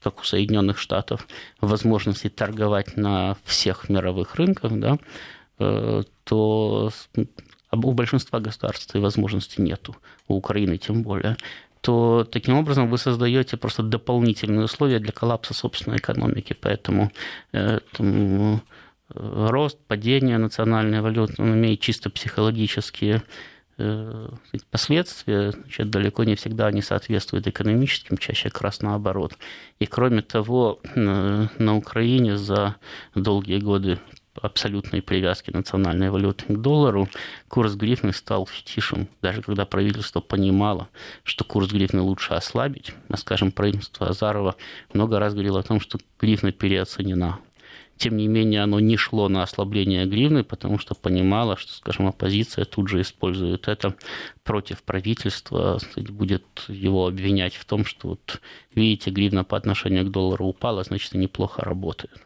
как 0.00 0.20
у 0.20 0.24
Соединенных 0.24 0.78
Штатов, 0.78 1.26
возможности 1.60 2.28
торговать 2.28 2.96
на 2.96 3.36
всех 3.44 3.88
мировых 3.88 4.36
рынках, 4.36 4.78
да, 4.78 4.98
э, 5.58 6.02
то 6.22 6.92
у 7.72 7.92
большинства 7.92 8.38
государств 8.38 8.94
и 8.94 9.00
возможности 9.00 9.60
нету, 9.60 9.96
у 10.28 10.36
Украины 10.36 10.78
тем 10.78 11.02
более 11.02 11.36
то 11.80 12.24
таким 12.30 12.58
образом 12.58 12.88
вы 12.88 12.96
создаете 12.96 13.56
просто 13.56 13.82
дополнительные 13.82 14.66
условия 14.66 15.00
для 15.00 15.10
коллапса 15.10 15.52
собственной 15.52 15.96
экономики. 15.96 16.52
Поэтому 16.52 17.10
э, 17.52 17.80
рост, 19.14 19.78
падение 19.86 20.38
национальной 20.38 21.00
валюты 21.00 21.40
он 21.42 21.54
имеет 21.54 21.80
чисто 21.80 22.10
психологические 22.10 23.22
Э, 23.78 24.28
последствия 24.70 25.52
значит, 25.52 25.90
далеко 25.90 26.24
не 26.24 26.34
всегда 26.34 26.70
не 26.70 26.82
соответствуют 26.82 27.46
экономическим, 27.46 28.18
чаще 28.18 28.50
как 28.50 28.62
раз 28.62 28.82
наоборот. 28.82 29.36
И 29.78 29.86
кроме 29.86 30.22
того, 30.22 30.80
на 30.94 31.76
Украине 31.76 32.36
за 32.36 32.76
долгие 33.14 33.58
годы 33.58 33.98
абсолютной 34.40 35.02
привязки 35.02 35.50
национальной 35.50 36.10
валюты 36.10 36.44
к 36.46 36.56
доллару, 36.58 37.08
курс 37.48 37.74
гривны 37.74 38.12
стал 38.12 38.46
фетишем. 38.46 39.08
Даже 39.20 39.42
когда 39.42 39.66
правительство 39.66 40.20
понимало, 40.20 40.88
что 41.22 41.44
курс 41.44 41.70
гривны 41.70 42.00
лучше 42.02 42.34
ослабить, 42.34 42.92
а, 43.08 43.16
скажем, 43.16 43.52
правительство 43.52 44.08
Азарова 44.08 44.56
много 44.92 45.18
раз 45.18 45.34
говорило 45.34 45.60
о 45.60 45.64
том, 45.64 45.80
что 45.80 45.98
гривна 46.20 46.52
переоценена. 46.52 47.40
Тем 47.96 48.16
не 48.16 48.26
менее, 48.26 48.62
оно 48.62 48.80
не 48.80 48.96
шло 48.96 49.28
на 49.28 49.42
ослабление 49.42 50.06
гривны, 50.06 50.44
потому 50.44 50.78
что 50.78 50.94
понимало, 50.94 51.56
что, 51.56 51.72
скажем, 51.72 52.06
оппозиция 52.08 52.64
тут 52.64 52.88
же 52.88 53.00
использует 53.00 53.68
это 53.68 53.94
против 54.42 54.82
правительства, 54.82 55.78
будет 55.96 56.44
его 56.68 57.06
обвинять 57.06 57.54
в 57.54 57.64
том, 57.64 57.84
что 57.84 58.08
вот 58.08 58.40
видите, 58.74 59.10
гривна 59.10 59.44
по 59.44 59.56
отношению 59.56 60.06
к 60.06 60.10
доллару 60.10 60.46
упала, 60.46 60.82
значит, 60.82 61.14
они 61.14 61.28
плохо 61.28 61.62
работают. 61.62 62.20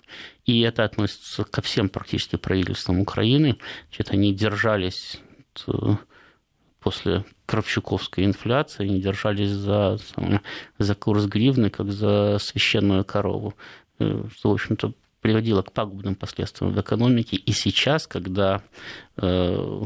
И 0.44 0.60
это 0.60 0.84
относится 0.84 1.44
ко 1.44 1.60
всем 1.62 1.88
практически 1.88 2.36
правительствам 2.36 3.00
Украины. 3.00 3.58
Значит, 3.88 4.12
они 4.12 4.32
держались 4.32 5.20
э, 5.66 5.72
после 6.80 7.24
Кравчуковской 7.46 8.24
инфляции, 8.24 8.84
они 8.84 9.00
держались 9.00 9.50
за, 9.50 9.98
за 10.78 10.94
курс 10.94 11.26
гривны, 11.26 11.70
как 11.70 11.90
за 11.90 12.38
священную 12.40 13.04
корову. 13.04 13.54
Э, 13.98 14.24
что, 14.32 14.50
в 14.50 14.52
общем-то, 14.54 14.92
приводило 15.26 15.62
к 15.62 15.72
пагубным 15.72 16.14
последствиям 16.14 16.72
в 16.72 16.80
экономике. 16.80 17.36
И 17.36 17.50
сейчас, 17.50 18.06
когда 18.06 18.62
э, 19.16 19.82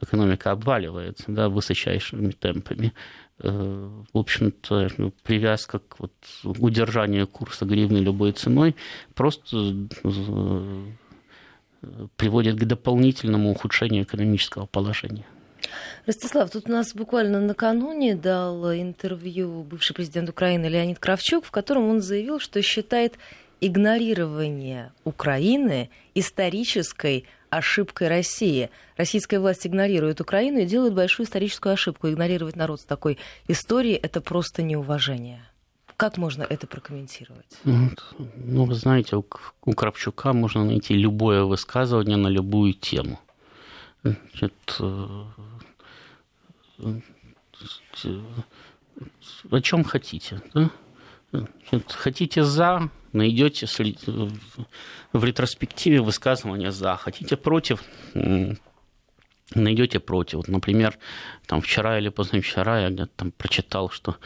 экономика 0.00 0.52
обваливается 0.52 1.24
да, 1.26 1.48
высочайшими 1.48 2.30
темпами, 2.30 2.92
э, 3.40 3.48
в 4.12 4.16
общем-то, 4.16 4.90
ну, 4.96 5.12
привязка 5.24 5.80
к 5.80 5.98
вот, 5.98 6.12
удержанию 6.44 7.26
курса 7.26 7.64
гривны 7.64 7.98
любой 7.98 8.30
ценой 8.30 8.76
просто 9.14 9.56
э, 10.04 10.84
приводит 12.16 12.54
к 12.54 12.64
дополнительному 12.64 13.50
ухудшению 13.50 14.04
экономического 14.04 14.66
положения. 14.66 15.26
Ростислав, 16.06 16.48
тут 16.50 16.68
у 16.68 16.72
нас 16.72 16.94
буквально 16.94 17.40
накануне 17.40 18.14
дал 18.14 18.72
интервью 18.72 19.64
бывший 19.64 19.94
президент 19.94 20.28
Украины 20.28 20.66
Леонид 20.66 21.00
Кравчук, 21.00 21.44
в 21.44 21.50
котором 21.50 21.88
он 21.88 22.00
заявил, 22.00 22.38
что 22.38 22.62
считает 22.62 23.14
игнорирование 23.60 24.92
Украины 25.04 25.90
исторической 26.14 27.26
ошибкой 27.50 28.08
России. 28.08 28.70
Российская 28.96 29.38
власть 29.38 29.66
игнорирует 29.66 30.20
Украину 30.20 30.58
и 30.60 30.66
делает 30.66 30.94
большую 30.94 31.26
историческую 31.26 31.72
ошибку. 31.72 32.08
Игнорировать 32.08 32.56
народ 32.56 32.80
с 32.80 32.84
такой 32.84 33.18
историей– 33.48 33.94
это 34.02 34.20
просто 34.20 34.62
неуважение. 34.62 35.44
Как 35.96 36.16
можно 36.16 36.42
это 36.42 36.66
прокомментировать? 36.66 37.58
Ну, 37.64 38.64
вы 38.64 38.74
знаете, 38.74 39.16
у, 39.16 39.24
у 39.64 39.72
Кравчука 39.72 40.32
можно 40.32 40.64
найти 40.64 40.94
любое 40.94 41.44
высказывание 41.44 42.16
на 42.16 42.26
любую 42.26 42.74
тему. 42.74 43.20
Значит, 44.02 44.52
э, 44.80 45.24
э, 46.78 47.00
о 49.50 49.60
чем 49.60 49.84
хотите? 49.84 50.42
Да? 50.52 50.70
Значит, 51.30 51.92
хотите 51.92 52.42
за, 52.44 52.90
найдете 53.14 53.66
в 55.12 55.24
ретроспективе 55.24 56.00
высказывания 56.00 56.70
за. 56.70 56.96
Хотите 56.96 57.36
против, 57.36 57.82
найдете 59.54 60.00
против. 60.00 60.38
Вот, 60.38 60.48
например, 60.48 60.98
там 61.46 61.60
вчера 61.60 61.98
или 61.98 62.08
позавчера 62.08 62.80
я 62.80 62.90
где-то 62.90 63.12
там 63.16 63.32
прочитал, 63.32 63.90
что 63.90 64.16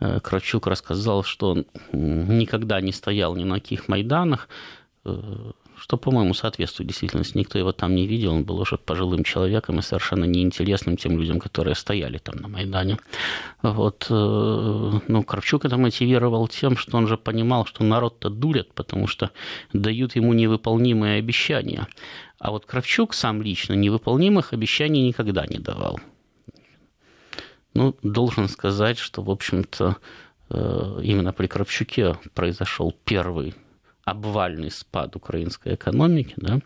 э, 0.00 0.20
Кравчук 0.20 0.66
рассказал, 0.66 1.24
что 1.24 1.50
он 1.50 1.66
никогда 1.92 2.80
не 2.80 2.92
стоял 2.92 3.36
ни 3.36 3.44
на 3.44 3.56
каких 3.56 3.88
Майданах, 3.88 4.48
э, 5.04 5.50
что, 5.78 5.96
по-моему, 5.96 6.34
соответствует 6.34 6.88
действительности. 6.88 7.36
Никто 7.36 7.58
его 7.58 7.72
там 7.72 7.94
не 7.94 8.06
видел, 8.06 8.32
он 8.32 8.44
был 8.44 8.60
уже 8.60 8.76
пожилым 8.76 9.24
человеком 9.24 9.78
и 9.78 9.82
совершенно 9.82 10.24
неинтересным 10.24 10.96
тем 10.96 11.18
людям, 11.18 11.38
которые 11.38 11.74
стояли 11.74 12.18
там 12.18 12.36
на 12.36 12.48
Майдане. 12.48 12.98
Вот, 13.62 14.06
э, 14.08 14.92
ну, 15.08 15.22
Кравчук 15.22 15.64
это 15.64 15.76
мотивировал 15.76 16.48
тем, 16.48 16.76
что 16.76 16.96
он 16.96 17.06
же 17.06 17.16
понимал, 17.16 17.66
что 17.66 17.84
народ-то 17.84 18.30
дурят, 18.30 18.72
потому 18.74 19.06
что 19.06 19.30
дают 19.72 20.16
ему 20.16 20.32
невыполнимые 20.32 21.18
обещания. 21.18 21.86
А 22.38 22.50
вот 22.50 22.66
Кравчук 22.66 23.14
сам 23.14 23.42
лично 23.42 23.74
невыполнимых 23.74 24.52
обещаний 24.52 25.06
никогда 25.06 25.46
не 25.46 25.58
давал. 25.58 26.00
Ну, 27.74 27.94
должен 28.02 28.48
сказать, 28.48 28.98
что, 28.98 29.22
в 29.22 29.30
общем-то, 29.30 29.96
э, 30.48 31.00
именно 31.02 31.32
при 31.32 31.46
Кравчуке 31.46 32.18
произошел 32.34 32.94
первый 33.04 33.54
обвальный 34.06 34.70
спад 34.70 35.16
украинской 35.16 35.74
экономики, 35.74 36.32
да, 36.36 36.60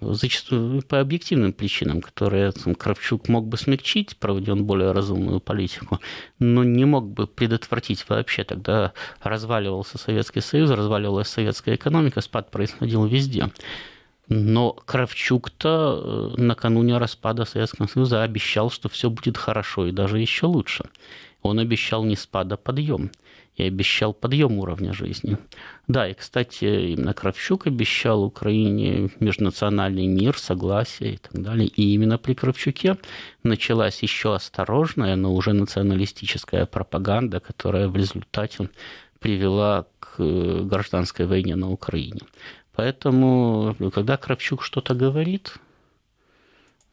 зачастую 0.00 0.82
по 0.82 0.98
объективным 0.98 1.52
причинам, 1.52 2.00
которые 2.00 2.50
там, 2.52 2.74
Кравчук 2.74 3.28
мог 3.28 3.46
бы 3.46 3.56
смягчить, 3.56 4.16
проводя 4.16 4.52
он 4.52 4.64
более 4.64 4.92
разумную 4.92 5.40
политику, 5.40 6.00
но 6.38 6.64
не 6.64 6.84
мог 6.84 7.06
бы 7.06 7.26
предотвратить 7.26 8.08
вообще. 8.08 8.44
Тогда 8.44 8.92
разваливался 9.22 9.98
Советский 9.98 10.40
Союз, 10.40 10.70
разваливалась 10.70 11.28
советская 11.28 11.76
экономика, 11.76 12.22
спад 12.22 12.50
происходил 12.50 13.04
везде. 13.06 13.50
Но 14.30 14.72
Кравчук-то 14.72 16.34
э, 16.36 16.40
накануне 16.40 16.98
распада 16.98 17.44
Советского 17.44 17.86
Союза 17.86 18.22
обещал, 18.22 18.70
что 18.70 18.88
все 18.88 19.08
будет 19.10 19.36
хорошо 19.36 19.86
и 19.86 19.92
даже 19.92 20.18
еще 20.18 20.46
лучше. 20.46 20.84
Он 21.40 21.58
обещал 21.58 22.04
не 22.04 22.16
спад, 22.16 22.52
а 22.52 22.56
подъем 22.56 23.10
и 23.56 23.64
обещал 23.64 24.14
подъем 24.14 24.58
уровня 24.58 24.92
жизни. 24.92 25.36
Да, 25.88 26.06
и, 26.06 26.12
кстати, 26.12 26.92
именно 26.92 27.14
Кравчук 27.14 27.66
обещал 27.66 28.22
Украине 28.22 29.10
межнациональный 29.20 30.06
мир, 30.06 30.36
согласие 30.36 31.14
и 31.14 31.16
так 31.16 31.32
далее. 31.32 31.66
И 31.66 31.94
именно 31.94 32.18
при 32.18 32.34
Кравчуке 32.34 32.98
началась 33.42 34.02
еще 34.02 34.34
осторожная, 34.34 35.16
но 35.16 35.34
уже 35.34 35.54
националистическая 35.54 36.66
пропаганда, 36.66 37.40
которая 37.40 37.88
в 37.88 37.96
результате 37.96 38.68
привела 39.18 39.86
к 39.98 40.16
э, 40.18 40.60
гражданской 40.62 41.24
войне 41.24 41.56
на 41.56 41.70
Украине. 41.70 42.20
Поэтому, 42.74 43.74
когда 43.94 44.18
Кравчук 44.18 44.62
что-то 44.62 44.94
говорит, 44.94 45.54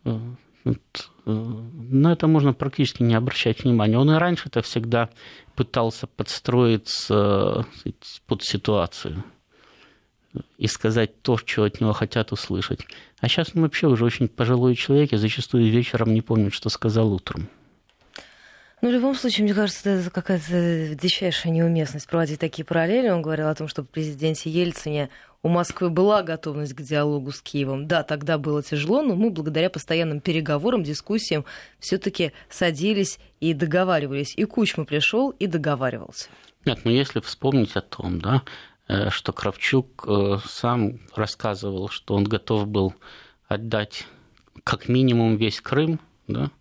э, 0.06 0.18
вот, 0.66 1.12
э, 1.26 1.32
на 1.32 2.12
это 2.12 2.28
можно 2.28 2.54
практически 2.54 3.04
не 3.04 3.14
обращать 3.14 3.64
внимания. 3.64 3.98
Он 3.98 4.12
и 4.12 4.18
раньше-то 4.18 4.62
всегда 4.62 5.10
пытался 5.56 6.08
подстроиться 6.08 7.66
сказать, 7.86 8.22
под 8.26 8.44
ситуацию 8.44 9.24
и 10.58 10.68
сказать 10.68 11.22
то, 11.22 11.38
что 11.38 11.64
от 11.64 11.80
него 11.80 11.94
хотят 11.94 12.32
услышать. 12.32 12.86
А 13.20 13.30
сейчас 13.30 13.52
он 13.56 13.62
вообще 13.62 13.88
уже 13.88 14.04
очень 14.04 14.28
пожилой 14.28 14.76
человек 14.76 15.14
и 15.14 15.18
зачастую 15.18 15.70
вечером 15.70 16.14
не 16.14 16.22
помнит, 16.22 16.54
что 16.54 16.70
сказал 16.70 17.14
утром. 17.14 17.48
Ну, 18.86 18.92
в 18.92 18.94
любом 18.94 19.16
случае, 19.16 19.46
мне 19.46 19.56
кажется, 19.56 19.90
это 19.90 20.12
какая-то 20.12 20.94
дичайшая 20.94 21.52
неуместность 21.52 22.08
проводить 22.08 22.40
такие 22.40 22.64
параллели. 22.64 23.10
Он 23.10 23.24
говорил 23.24 23.48
о 23.48 23.56
том, 23.56 23.68
что 23.68 23.82
при 23.82 23.94
президенте 23.94 24.52
Ельцине 24.52 25.10
у 25.42 25.50
Москвы 25.50 25.90
была 25.90 26.22
готовность 26.22 26.76
к 26.76 26.84
диалогу 26.84 27.32
с 27.32 27.42
Киевом. 27.42 27.88
Да, 27.88 28.04
тогда 28.04 28.38
было 28.38 28.62
тяжело, 28.62 29.02
но 29.02 29.16
мы 29.16 29.32
благодаря 29.32 29.72
постоянным 29.72 30.20
переговорам, 30.20 30.84
дискуссиям 30.84 31.46
все-таки 31.80 32.32
садились 32.48 33.18
и 33.40 33.56
договаривались. 33.56 34.36
И 34.38 34.44
Кучма 34.46 34.86
пришел 34.86 35.32
и 35.32 35.48
договаривался. 35.48 36.30
Нет, 36.64 36.82
ну 36.84 36.92
если 36.92 37.22
вспомнить 37.22 37.76
о 37.76 37.82
том, 37.82 38.22
да, 38.22 38.44
э, 38.88 39.10
что 39.10 39.34
Кравчук 39.34 40.06
э, 40.08 40.38
сам 40.48 41.00
рассказывал, 41.16 41.90
что 41.90 42.14
он 42.14 42.24
готов 42.26 42.68
был 42.68 42.94
отдать 43.48 44.06
как 44.64 44.88
минимум 44.90 45.38
весь 45.38 45.60
Крым, 45.60 46.00
да, 46.28 46.52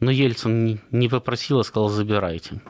но 0.00 0.10
Ельцин 0.10 0.80
не 0.90 1.08
попросил, 1.08 1.60
а 1.60 1.64
сказал, 1.64 1.88
забирайте 1.88 2.60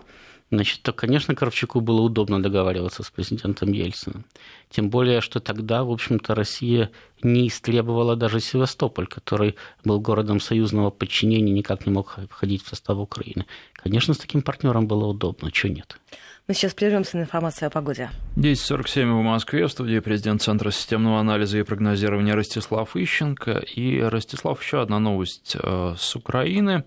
значит, 0.54 0.82
то, 0.82 0.92
конечно, 0.92 1.34
Кравчуку 1.34 1.80
было 1.80 2.00
удобно 2.00 2.42
договариваться 2.42 3.02
с 3.02 3.10
президентом 3.10 3.72
Ельциным. 3.72 4.24
Тем 4.70 4.90
более, 4.90 5.20
что 5.20 5.40
тогда, 5.40 5.84
в 5.84 5.90
общем-то, 5.90 6.34
Россия 6.34 6.90
не 7.22 7.48
истребовала 7.48 8.16
даже 8.16 8.40
Севастополь, 8.40 9.06
который 9.06 9.56
был 9.84 10.00
городом 10.00 10.40
союзного 10.40 10.90
подчинения, 10.90 11.52
никак 11.52 11.86
не 11.86 11.92
мог 11.92 12.18
входить 12.30 12.64
в 12.64 12.68
состав 12.68 12.98
Украины. 12.98 13.46
Конечно, 13.74 14.14
с 14.14 14.18
таким 14.18 14.42
партнером 14.42 14.86
было 14.86 15.06
удобно, 15.06 15.50
что 15.52 15.68
нет. 15.68 15.98
Мы 16.46 16.52
сейчас 16.52 16.74
прервемся 16.74 17.16
на 17.16 17.22
информацию 17.22 17.68
о 17.68 17.70
погоде. 17.70 18.10
10.47 18.36 19.10
в 19.10 19.22
Москве, 19.22 19.66
в 19.66 19.72
студии 19.72 19.98
президент 20.00 20.42
Центра 20.42 20.70
системного 20.70 21.18
анализа 21.18 21.58
и 21.58 21.62
прогнозирования 21.62 22.34
Ростислав 22.34 22.94
Ищенко. 22.94 23.64
И, 23.74 23.98
Ростислав, 23.98 24.62
еще 24.62 24.82
одна 24.82 24.98
новость 24.98 25.56
э, 25.58 25.94
с 25.96 26.14
Украины. 26.14 26.84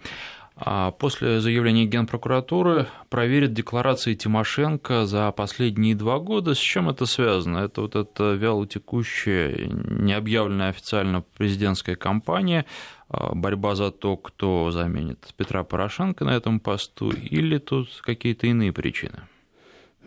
А 0.55 0.91
после 0.91 1.39
заявления 1.39 1.85
Генпрокуратуры 1.85 2.85
проверят 3.09 3.53
декларации 3.53 4.13
Тимошенко 4.13 5.07
за 5.07 5.31
последние 5.31 5.95
два 5.95 6.19
года. 6.19 6.53
С 6.53 6.59
чем 6.59 6.87
это 6.87 7.07
связано? 7.07 7.57
Это 7.57 7.81
вот 7.81 7.95
эта 7.95 8.33
вялотекущая, 8.33 9.55
необъявленная 9.65 10.69
официально 10.69 11.21
президентская 11.21 11.95
кампания, 11.95 12.67
а, 13.09 13.33
борьба 13.33 13.73
за 13.73 13.89
то, 13.89 14.17
кто 14.17 14.69
заменит 14.69 15.29
Петра 15.35 15.63
Порошенко 15.63 16.25
на 16.25 16.35
этом 16.35 16.59
посту, 16.59 17.09
или 17.09 17.57
тут 17.57 17.89
какие-то 18.03 18.45
иные 18.45 18.71
причины? 18.71 19.23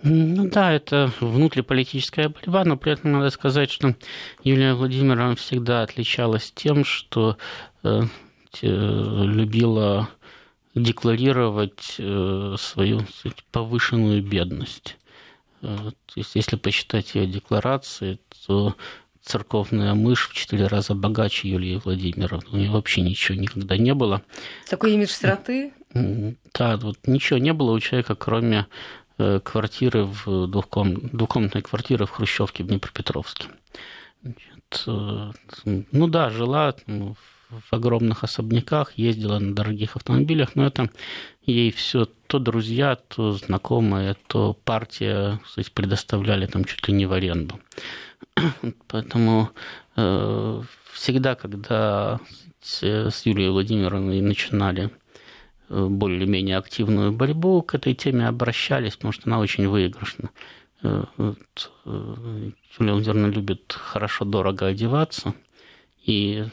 Ну 0.02 0.48
да, 0.48 0.72
это 0.72 1.12
внутриполитическая 1.20 2.28
борьба, 2.28 2.64
но 2.64 2.76
при 2.76 2.92
этом 2.92 3.12
надо 3.12 3.30
сказать, 3.30 3.70
что 3.70 3.94
Юлия 4.42 4.74
Владимировна 4.74 5.36
всегда 5.36 5.82
отличалась 5.82 6.52
тем, 6.54 6.84
что 6.84 7.36
э, 7.82 8.02
любила 8.62 10.08
декларировать 10.74 11.96
э, 11.98 12.54
свою 12.58 13.00
сказать, 13.00 13.44
повышенную 13.50 14.22
бедность. 14.22 14.96
То 15.60 15.92
есть, 16.16 16.34
если 16.34 16.56
посчитать 16.56 17.14
ее 17.14 17.26
декларации, 17.26 18.18
то 18.46 18.74
церковная 19.22 19.94
мышь 19.94 20.28
в 20.28 20.32
четыре 20.32 20.66
раза 20.66 20.94
богаче 20.94 21.48
Юлии 21.48 21.80
Владимировны. 21.84 22.46
У 22.52 22.56
нее 22.56 22.70
вообще 22.70 23.02
ничего 23.02 23.38
никогда 23.38 23.76
не 23.76 23.94
было. 23.94 24.22
Такой 24.68 24.94
имидж 24.94 25.10
сироты? 25.10 25.72
Да, 25.92 26.76
вот 26.76 26.96
ничего 27.06 27.38
не 27.38 27.52
было 27.52 27.72
у 27.72 27.80
человека, 27.80 28.14
кроме 28.14 28.58
э, 28.58 28.64
квартиры 29.44 30.04
в 30.04 30.46
двухком... 30.46 31.08
двухкомнатной 31.08 31.62
квартиры 31.62 32.06
в 32.06 32.10
Хрущевке 32.10 32.64
в 32.64 32.66
Днепропетровске. 32.68 33.46
Значит, 34.22 34.84
э, 34.86 35.32
ну 35.92 36.08
да, 36.08 36.30
жила 36.30 36.74
ну, 36.86 37.16
в 37.50 37.72
огромных 37.72 38.24
особняках, 38.24 38.92
ездила 38.96 39.38
на 39.38 39.54
дорогих 39.54 39.96
автомобилях, 39.96 40.54
но 40.54 40.66
это 40.66 40.90
ей 41.42 41.70
все 41.72 42.06
то 42.26 42.38
друзья, 42.38 42.96
то 42.96 43.32
знакомые, 43.32 44.16
то 44.26 44.54
партия 44.64 45.40
кстати, 45.44 45.70
предоставляли 45.70 46.46
там 46.46 46.64
чуть 46.64 46.86
ли 46.88 46.94
не 46.94 47.06
в 47.06 47.12
аренду. 47.12 47.60
Поэтому 48.86 49.50
э, 49.96 50.62
всегда, 50.92 51.34
когда 51.34 52.20
с 52.60 52.82
Юлией 53.24 53.50
Владимировной 53.50 54.20
начинали 54.20 54.86
э, 54.86 54.90
более-менее 55.70 56.58
активную 56.58 57.12
борьбу, 57.12 57.62
к 57.62 57.74
этой 57.76 57.94
теме 57.94 58.26
обращались, 58.26 58.96
потому 58.96 59.12
что 59.12 59.22
она 59.26 59.38
очень 59.38 59.68
выигрышна. 59.68 60.30
Э, 60.82 61.04
вот, 61.16 61.72
э, 61.84 62.50
Юлия 62.78 62.92
Владимировна 62.92 63.26
любит 63.26 63.72
хорошо, 63.72 64.24
дорого 64.24 64.66
одеваться, 64.66 65.34
и 66.04 66.44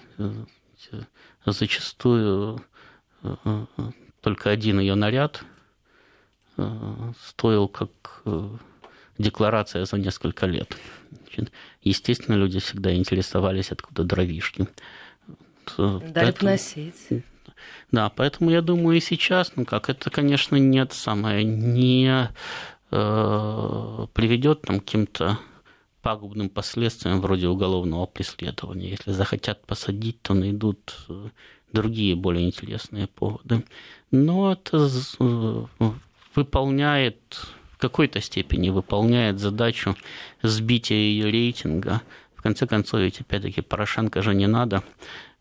зачастую 1.46 2.62
только 4.22 4.50
один 4.52 4.80
ее 4.80 4.96
наряд 4.96 5.44
стоил 7.24 7.68
как 7.68 8.24
декларация 9.18 9.86
за 9.86 9.98
несколько 9.98 10.46
лет. 10.46 10.78
Естественно, 11.82 12.36
люди 12.36 12.60
всегда 12.60 12.94
интересовались, 12.94 13.72
откуда 13.72 14.04
дровишки. 14.04 14.68
Дали 15.78 16.12
поэтому, 16.14 16.52
носить. 16.52 17.08
Да, 17.92 18.10
поэтому 18.10 18.50
я 18.52 18.62
думаю 18.62 18.98
и 18.98 19.02
сейчас, 19.02 19.54
ну 19.56 19.66
как, 19.66 19.90
это, 19.90 20.10
конечно, 20.10 20.56
нет 20.56 20.94
самое, 20.94 21.44
не 21.44 22.30
э, 22.92 24.08
приведет 24.14 24.62
там, 24.64 24.80
к 24.80 24.86
каким-то 24.86 25.40
пагубным 26.02 26.50
последствиям 26.50 27.22
вроде 27.22 27.48
уголовного 27.48 28.06
преследования. 28.06 28.92
Если 28.92 29.12
захотят 29.12 29.66
посадить, 29.66 30.22
то 30.22 30.34
найдут 30.34 30.96
э, 31.10 31.30
другие 31.74 32.16
более 32.16 32.46
интересные 32.46 33.08
поводы. 33.08 33.64
Но 34.12 34.54
это 34.54 34.90
э, 35.20 35.66
выполняет 36.36 37.18
в 37.78 37.80
какой-то 37.80 38.22
степени 38.22 38.70
выполняет 38.70 39.40
задачу 39.40 39.96
сбития 40.42 40.98
ее 40.98 41.30
рейтинга. 41.30 42.02
В 42.36 42.42
конце 42.42 42.66
концов, 42.66 43.02
ведь 43.02 43.22
опять-таки 43.22 43.62
Порошенко 43.62 44.24
же 44.24 44.34
не 44.34 44.48
надо 44.48 44.84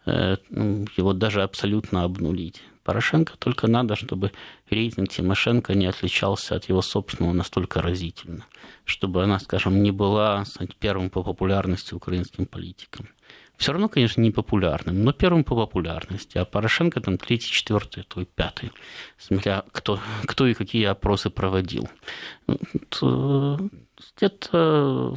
его 0.06 1.12
даже 1.12 1.42
абсолютно 1.42 2.04
обнулить. 2.04 2.62
Порошенко 2.84 3.36
только 3.38 3.66
надо, 3.66 3.96
чтобы 3.96 4.30
рейтинг 4.70 5.08
Тимошенко 5.08 5.74
не 5.74 5.86
отличался 5.86 6.54
от 6.54 6.68
его 6.68 6.82
собственного 6.82 7.32
настолько 7.32 7.82
разительно, 7.82 8.46
чтобы 8.84 9.24
она, 9.24 9.40
скажем, 9.40 9.82
не 9.82 9.90
была 9.90 10.44
первым 10.78 11.10
по 11.10 11.24
популярности 11.24 11.94
украинским 11.94 12.46
политиком 12.46 13.08
все 13.56 13.72
равно, 13.72 13.88
конечно, 13.88 14.20
не 14.20 14.30
популярным, 14.30 15.02
но 15.02 15.12
первым 15.12 15.44
по 15.44 15.54
популярности, 15.54 16.38
а 16.38 16.44
Порошенко 16.44 17.00
там 17.00 17.16
третий, 17.16 17.50
четвертый, 17.50 18.04
то 18.04 18.20
и 18.20 18.24
пятый, 18.24 18.70
смотря 19.18 19.64
кто, 19.72 19.98
кто 20.24 20.46
и 20.46 20.54
какие 20.54 20.84
опросы 20.84 21.30
проводил. 21.30 21.88
Это 24.20 25.14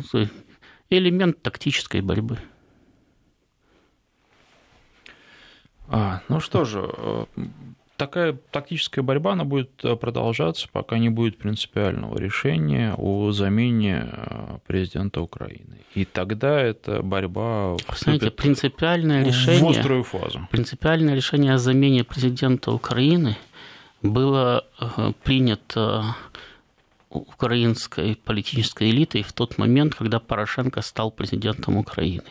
элемент 0.90 1.42
тактической 1.42 2.02
борьбы. 2.02 2.40
А, 5.90 6.22
ну 6.30 6.40
что 6.40 6.66
же, 6.66 6.90
такая 8.00 8.38
тактическая 8.52 9.04
борьба, 9.04 9.34
она 9.34 9.44
будет 9.44 9.70
э, 9.84 9.96
продолжаться, 9.96 10.68
пока 10.72 10.98
не 10.98 11.10
будет 11.10 11.38
принципиального 11.38 12.18
решения 12.18 12.96
о 12.98 13.32
замене 13.32 14.10
э, 14.12 14.58
президента 14.66 15.22
Украины. 15.22 15.82
И 15.94 16.06
тогда 16.06 16.60
эта 16.62 17.04
борьба 17.04 17.76
Знаете, 17.96 18.32
принципиальное 18.32 19.24
решение, 19.26 19.64
в 19.64 19.70
острую 19.70 20.04
фазу. 20.04 20.48
Принципиальное 20.50 21.14
решение 21.14 21.54
о 21.54 21.58
замене 21.58 22.04
президента 22.04 22.72
Украины 22.72 23.36
было 24.02 24.66
э, 24.80 25.12
принято 25.24 26.16
украинской 27.10 28.16
политической 28.16 28.92
элитой 28.92 29.24
в 29.24 29.34
тот 29.34 29.58
момент, 29.58 29.96
когда 29.96 30.20
Порошенко 30.20 30.82
стал 30.82 31.12
президентом 31.12 31.78
Украины. 31.78 32.24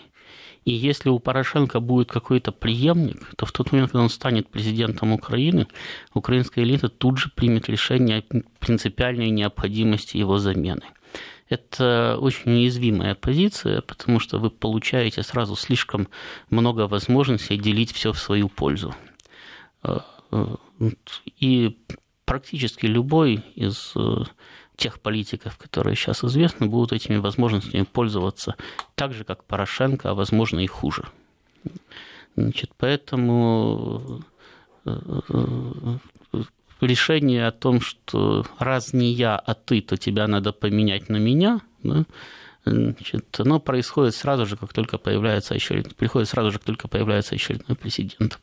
И 0.68 0.72
если 0.72 1.08
у 1.08 1.18
Порошенко 1.18 1.80
будет 1.80 2.10
какой-то 2.10 2.52
преемник, 2.52 3.34
то 3.36 3.46
в 3.46 3.52
тот 3.52 3.72
момент, 3.72 3.90
когда 3.90 4.02
он 4.02 4.10
станет 4.10 4.50
президентом 4.50 5.12
Украины, 5.12 5.66
украинская 6.12 6.62
элита 6.62 6.90
тут 6.90 7.16
же 7.16 7.30
примет 7.34 7.70
решение 7.70 8.18
о 8.18 8.42
принципиальной 8.58 9.30
необходимости 9.30 10.18
его 10.18 10.36
замены. 10.36 10.82
Это 11.48 12.18
очень 12.20 12.52
уязвимая 12.52 13.14
позиция, 13.14 13.80
потому 13.80 14.20
что 14.20 14.38
вы 14.38 14.50
получаете 14.50 15.22
сразу 15.22 15.56
слишком 15.56 16.08
много 16.50 16.86
возможностей 16.86 17.56
делить 17.56 17.92
все 17.92 18.12
в 18.12 18.18
свою 18.18 18.50
пользу. 18.50 18.94
И 21.40 21.78
практически 22.26 22.84
любой 22.84 23.42
из 23.54 23.94
тех 24.78 25.00
политиков, 25.00 25.58
которые 25.58 25.96
сейчас 25.96 26.24
известны, 26.24 26.66
будут 26.68 26.92
этими 26.92 27.16
возможностями 27.16 27.82
пользоваться 27.82 28.54
так 28.94 29.12
же, 29.12 29.24
как 29.24 29.44
Порошенко, 29.44 30.10
а 30.10 30.14
возможно 30.14 30.60
и 30.60 30.66
хуже. 30.66 31.04
Значит, 32.36 32.70
поэтому 32.78 34.22
э, 34.86 34.96
э, 35.28 35.96
решение 36.80 37.48
о 37.48 37.52
том, 37.52 37.80
что 37.80 38.46
раз 38.58 38.92
не 38.92 39.12
я, 39.12 39.36
а 39.36 39.54
ты, 39.54 39.80
то 39.80 39.96
тебя 39.96 40.28
надо 40.28 40.52
поменять 40.52 41.08
на 41.08 41.16
меня, 41.16 41.60
да, 41.82 42.04
значит, 42.70 43.40
оно 43.40 43.60
происходит 43.60 44.14
сразу 44.14 44.46
же, 44.46 44.56
как 44.56 44.72
только 44.72 44.98
появляется 44.98 45.54
очередной, 45.54 45.94
приходит 45.94 46.28
сразу 46.28 46.50
же, 46.50 46.58
как 46.58 46.66
только 46.66 46.88
появляется 46.88 47.34
очередной 47.34 47.76
президент. 47.76 48.38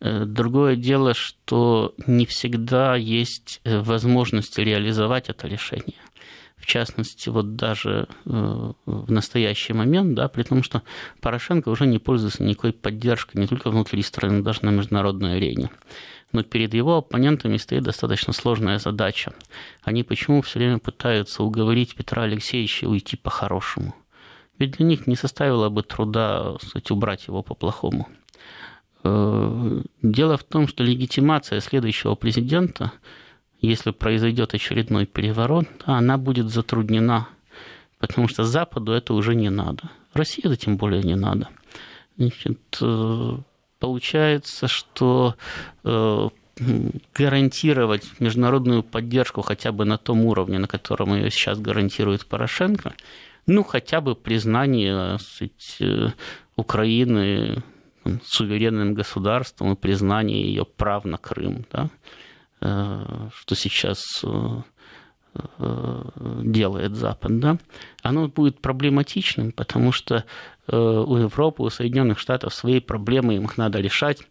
Э, 0.00 0.24
другое 0.24 0.76
дело, 0.76 1.14
что 1.14 1.94
не 2.06 2.26
всегда 2.26 2.96
есть 2.96 3.60
э, 3.64 3.80
возможность 3.80 4.58
реализовать 4.58 5.28
это 5.28 5.46
решение. 5.46 5.96
В 6.56 6.66
частности, 6.66 7.30
вот 7.30 7.56
даже 7.56 8.06
э, 8.26 8.72
в 8.84 9.10
настоящий 9.10 9.72
момент, 9.72 10.14
да, 10.14 10.28
при 10.28 10.42
том, 10.42 10.62
что 10.62 10.82
Порошенко 11.20 11.70
уже 11.70 11.86
не 11.86 11.98
пользуется 11.98 12.42
никакой 12.42 12.72
поддержкой 12.72 13.38
не 13.38 13.46
только 13.46 13.70
внутри 13.70 14.02
страны, 14.02 14.38
но 14.38 14.42
даже 14.42 14.64
на 14.64 14.70
международной 14.70 15.36
арене. 15.36 15.70
Но 16.32 16.42
перед 16.42 16.74
его 16.74 16.98
оппонентами 16.98 17.56
стоит 17.56 17.82
достаточно 17.82 18.32
сложная 18.32 18.78
задача. 18.78 19.32
Они 19.82 20.04
почему 20.04 20.42
все 20.42 20.58
время 20.58 20.78
пытаются 20.78 21.42
уговорить 21.42 21.94
Петра 21.96 22.22
Алексеевича 22.22 22.88
уйти 22.88 23.16
по-хорошему? 23.16 23.94
Ведь 24.58 24.72
для 24.72 24.86
них 24.86 25.06
не 25.06 25.16
составило 25.16 25.70
бы 25.70 25.82
труда 25.82 26.56
кстати, 26.60 26.92
убрать 26.92 27.26
его 27.26 27.42
по-плохому. 27.42 28.08
Э, 29.02 29.82
дело 30.02 30.36
в 30.36 30.44
том, 30.44 30.68
что 30.68 30.84
легитимация 30.84 31.60
следующего 31.60 32.14
президента, 32.14 32.92
если 33.60 33.90
произойдет 33.90 34.54
очередной 34.54 35.06
переворот, 35.06 35.66
она 35.84 36.18
будет 36.18 36.50
затруднена, 36.50 37.28
потому 37.98 38.28
что 38.28 38.44
Западу 38.44 38.92
это 38.92 39.14
уже 39.14 39.34
не 39.34 39.50
надо. 39.50 39.90
России 40.12 40.44
это 40.44 40.56
тем 40.56 40.76
более 40.76 41.02
не 41.02 41.16
надо. 41.16 41.48
Значит, 42.16 42.60
э, 42.80 43.38
получается, 43.80 44.68
что 44.68 45.34
э, 45.82 46.28
гарантировать 47.14 48.20
международную 48.20 48.82
поддержку 48.82 49.42
хотя 49.42 49.72
бы 49.72 49.84
на 49.84 49.98
том 49.98 50.24
уровне, 50.24 50.58
на 50.58 50.68
котором 50.68 51.14
ее 51.14 51.30
сейчас 51.30 51.58
гарантирует 51.58 52.26
Порошенко, 52.26 52.94
ну, 53.46 53.64
хотя 53.64 54.00
бы 54.00 54.14
признание 54.14 55.18
сказать, 55.18 56.12
Украины 56.56 57.62
суверенным 58.24 58.94
государством 58.94 59.72
и 59.72 59.76
признание 59.76 60.42
ее 60.42 60.64
прав 60.64 61.04
на 61.04 61.18
Крым, 61.18 61.66
да, 61.72 61.90
э, 62.60 63.28
что 63.34 63.54
сейчас 63.54 64.02
э, 64.22 64.28
э, 64.28 64.62
делает 65.58 66.96
Запад, 66.96 67.38
да, 67.38 67.58
оно 68.02 68.28
будет 68.28 68.60
проблематичным, 68.60 69.52
потому 69.52 69.92
что 69.92 70.24
у 70.66 71.16
Европы, 71.16 71.62
у 71.62 71.70
Соединенных 71.70 72.18
Штатов 72.18 72.54
свои 72.54 72.80
проблемы, 72.80 73.36
им 73.36 73.44
их 73.44 73.56
надо 73.56 73.80
решать, 73.80 74.22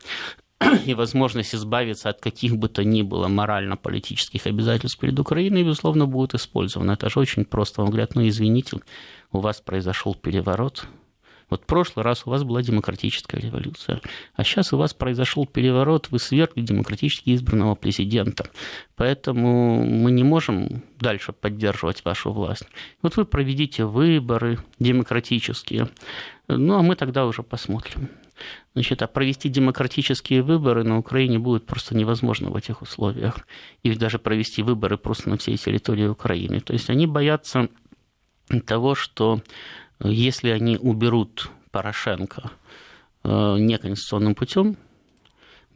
и 0.85 0.93
возможность 0.93 1.55
избавиться 1.55 2.09
от 2.09 2.19
каких 2.19 2.57
бы 2.57 2.67
то 2.67 2.83
ни 2.83 3.01
было 3.01 3.27
морально-политических 3.27 4.45
обязательств 4.45 4.99
перед 4.99 5.17
Украиной, 5.19 5.63
безусловно, 5.63 6.05
будет 6.05 6.33
использована. 6.33 6.91
Это 6.91 7.09
же 7.09 7.19
очень 7.19 7.45
просто. 7.45 7.81
Вам 7.81 7.91
говорят, 7.91 8.15
ну, 8.15 8.27
извините, 8.27 8.77
у 9.31 9.39
вас 9.39 9.61
произошел 9.61 10.15
переворот, 10.15 10.85
Вот 11.49 11.63
в 11.63 11.65
прошлый 11.65 12.03
раз 12.03 12.23
у 12.25 12.29
вас 12.29 12.43
была 12.43 12.61
демократическая 12.61 13.39
революция, 13.39 14.01
а 14.35 14.43
сейчас 14.43 14.73
у 14.73 14.77
вас 14.77 14.93
произошел 14.93 15.45
переворот, 15.45 16.09
вы 16.11 16.19
свергли 16.19 16.61
демократически 16.61 17.35
избранного 17.35 17.75
президента. 17.75 18.49
Поэтому 18.95 19.83
мы 19.83 20.11
не 20.11 20.23
можем 20.23 20.83
дальше 20.99 21.33
поддерживать 21.33 22.05
вашу 22.05 22.31
власть. 22.31 22.65
Вот 23.01 23.17
вы 23.17 23.25
проведите 23.25 23.85
выборы 23.85 24.59
демократические, 24.79 25.89
ну 26.47 26.75
а 26.75 26.81
мы 26.81 26.95
тогда 26.95 27.25
уже 27.25 27.43
посмотрим. 27.43 28.09
Значит, 28.73 29.01
а 29.01 29.07
провести 29.07 29.49
демократические 29.49 30.41
выборы 30.41 30.83
на 30.83 30.97
Украине 30.97 31.39
будет 31.39 31.65
просто 31.65 31.95
невозможно 31.95 32.49
в 32.49 32.55
этих 32.55 32.81
условиях. 32.81 33.45
Или 33.83 33.95
даже 33.95 34.19
провести 34.19 34.63
выборы 34.63 34.97
просто 34.97 35.29
на 35.29 35.37
всей 35.37 35.57
территории 35.57 36.07
Украины. 36.07 36.59
То 36.61 36.73
есть 36.73 36.89
они 36.89 37.07
боятся 37.07 37.67
того, 38.65 38.95
что 38.95 39.41
если 40.03 40.49
они 40.49 40.77
уберут 40.77 41.49
Порошенко 41.71 42.51
э, 43.23 43.57
неконституционным 43.59 44.35
путем, 44.35 44.77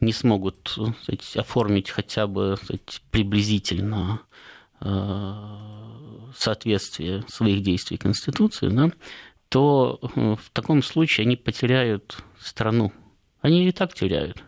не 0.00 0.12
смогут 0.12 0.76
сказать, 1.02 1.36
оформить 1.36 1.90
хотя 1.90 2.26
бы 2.26 2.56
сказать, 2.62 3.02
приблизительно 3.10 4.20
э, 4.80 5.34
соответствие 6.36 7.24
своих 7.28 7.62
действий 7.62 7.96
Конституции, 7.96 8.68
да, 8.68 8.90
то 9.48 10.00
в 10.02 10.50
таком 10.52 10.82
случае 10.82 11.26
они 11.26 11.36
потеряют 11.36 12.24
страну. 12.40 12.92
Они 13.40 13.68
и 13.68 13.72
так 13.72 13.94
теряют. 13.94 14.42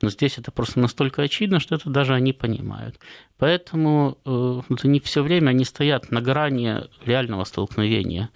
Но 0.00 0.10
здесь 0.10 0.38
это 0.38 0.52
просто 0.52 0.78
настолько 0.78 1.22
очевидно, 1.22 1.58
что 1.58 1.74
это 1.74 1.90
даже 1.90 2.14
они 2.14 2.32
понимают. 2.32 3.00
Поэтому 3.36 4.16
э, 4.24 4.60
они 4.84 5.00
все 5.00 5.22
время 5.22 5.50
они 5.50 5.64
стоят 5.64 6.10
на 6.10 6.20
грани 6.20 6.82
реального 7.04 7.44
столкновения. 7.44 8.30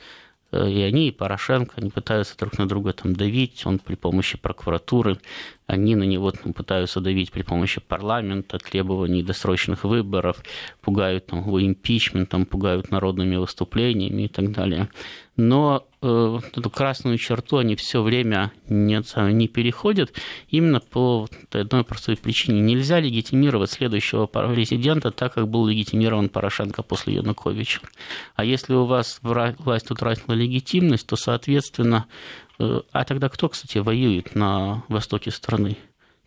Э, 0.52 0.70
и 0.70 0.82
они, 0.82 1.08
и 1.08 1.10
Порошенко, 1.10 1.74
они 1.76 1.90
пытаются 1.90 2.36
друг 2.36 2.58
на 2.58 2.68
друга 2.68 2.92
там 2.92 3.14
давить, 3.14 3.66
он 3.66 3.78
при 3.78 3.94
помощи 3.94 4.38
прокуратуры, 4.38 5.18
они 5.66 5.96
на 5.96 6.04
него 6.04 6.30
там, 6.30 6.52
пытаются 6.52 7.00
давить 7.00 7.32
при 7.32 7.42
помощи 7.42 7.80
парламента, 7.80 8.58
требований 8.58 9.22
досрочных 9.22 9.84
выборов, 9.84 10.42
пугают 10.82 11.26
там, 11.26 11.40
его 11.40 11.62
импичментом, 11.62 12.46
пугают 12.46 12.90
народными 12.90 13.36
выступлениями 13.36 14.22
и 14.22 14.28
так 14.28 14.52
далее 14.52 14.88
но 15.36 15.86
э, 16.02 16.38
эту 16.54 16.68
красную 16.68 17.16
черту 17.16 17.56
они 17.56 17.74
все 17.74 18.02
время 18.02 18.52
не, 18.68 19.02
не 19.32 19.48
переходят 19.48 20.12
именно 20.48 20.80
по 20.80 21.26
одной 21.50 21.84
простой 21.84 22.16
причине. 22.16 22.60
Нельзя 22.60 23.00
легитимировать 23.00 23.70
следующего 23.70 24.26
президента 24.26 25.10
так, 25.10 25.34
как 25.34 25.48
был 25.48 25.66
легитимирован 25.66 26.28
Порошенко 26.28 26.82
после 26.82 27.14
Януковича. 27.14 27.80
А 28.34 28.44
если 28.44 28.74
у 28.74 28.84
вас 28.84 29.20
власть 29.22 29.90
утратила 29.90 30.34
легитимность, 30.34 31.06
то, 31.06 31.16
соответственно, 31.16 32.06
э, 32.58 32.80
а 32.92 33.04
тогда 33.04 33.30
кто, 33.30 33.48
кстати, 33.48 33.78
воюет 33.78 34.34
на 34.34 34.84
востоке 34.88 35.30
страны? 35.30 35.78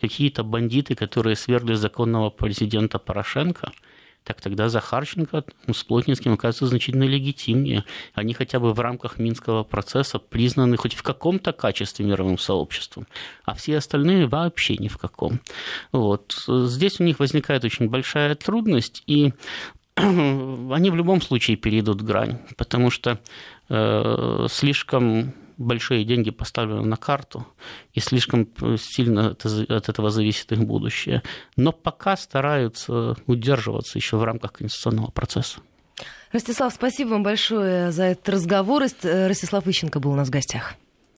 Какие-то 0.01 0.43
бандиты, 0.43 0.95
которые 0.95 1.35
свергли 1.35 1.75
законного 1.75 2.29
президента 2.29 2.97
Порошенко– 2.97 3.71
так 4.26 4.41
тогда 4.41 4.69
Захарченко 4.69 5.45
с 5.71 5.84
Плотницким 5.84 6.34
оказывается 6.34 6.65
значительно 6.65 7.03
легитимнее. 7.03 7.86
Они 8.15 8.34
хотя 8.34 8.59
бы 8.59 8.73
в 8.73 8.80
рамках 8.80 9.19
Минского 9.19 9.63
процесса 9.63 10.17
признаны 10.17 10.78
хоть 10.78 10.95
в 10.95 11.03
каком-то 11.03 11.53
качестве 11.53 12.05
мировым 12.05 12.39
сообществом, 12.39 13.05
а 13.45 13.53
все 13.53 13.78
остальные 13.78 14.26
вообще 14.26 14.78
ни 14.78 14.88
в 14.88 14.97
каком. 14.97 15.39
Вот. 15.91 16.43
Здесь 16.47 16.99
у 16.99 17.03
них 17.03 17.19
возникает 17.19 17.63
очень 17.63 17.88
большая 17.88 18.34
трудность, 18.34 19.03
и 19.05 19.32
они 19.95 20.89
в 20.89 20.95
любом 20.95 21.21
случае 21.21 21.55
перейдут 21.55 22.01
грань, 22.01 22.39
потому 22.57 22.89
что 22.89 23.19
э, 23.69 24.47
слишком 24.49 25.34
большие 25.57 26.05
деньги 26.05 26.31
поставлены 26.31 26.85
на 26.85 26.97
карту, 26.97 27.45
и 27.93 27.99
слишком 27.99 28.47
сильно 28.77 29.29
от 29.29 29.89
этого 29.89 30.09
зависит 30.09 30.51
их 30.51 30.59
будущее. 30.59 31.21
Но 31.55 31.71
пока 31.71 32.17
стараются 32.17 33.15
удерживаться 33.25 33.97
еще 33.97 34.17
в 34.17 34.23
рамках 34.23 34.53
конституционного 34.53 35.11
процесса. 35.11 35.59
Ростислав, 36.31 36.73
спасибо 36.73 37.09
вам 37.09 37.23
большое 37.23 37.91
за 37.91 38.03
этот 38.03 38.27
разговор. 38.29 38.83
Ростислав 39.03 39.67
Ищенко 39.67 39.99
был 39.99 40.11
у 40.11 40.15
нас 40.15 40.27
в 40.27 40.31
гостях. 40.31 40.75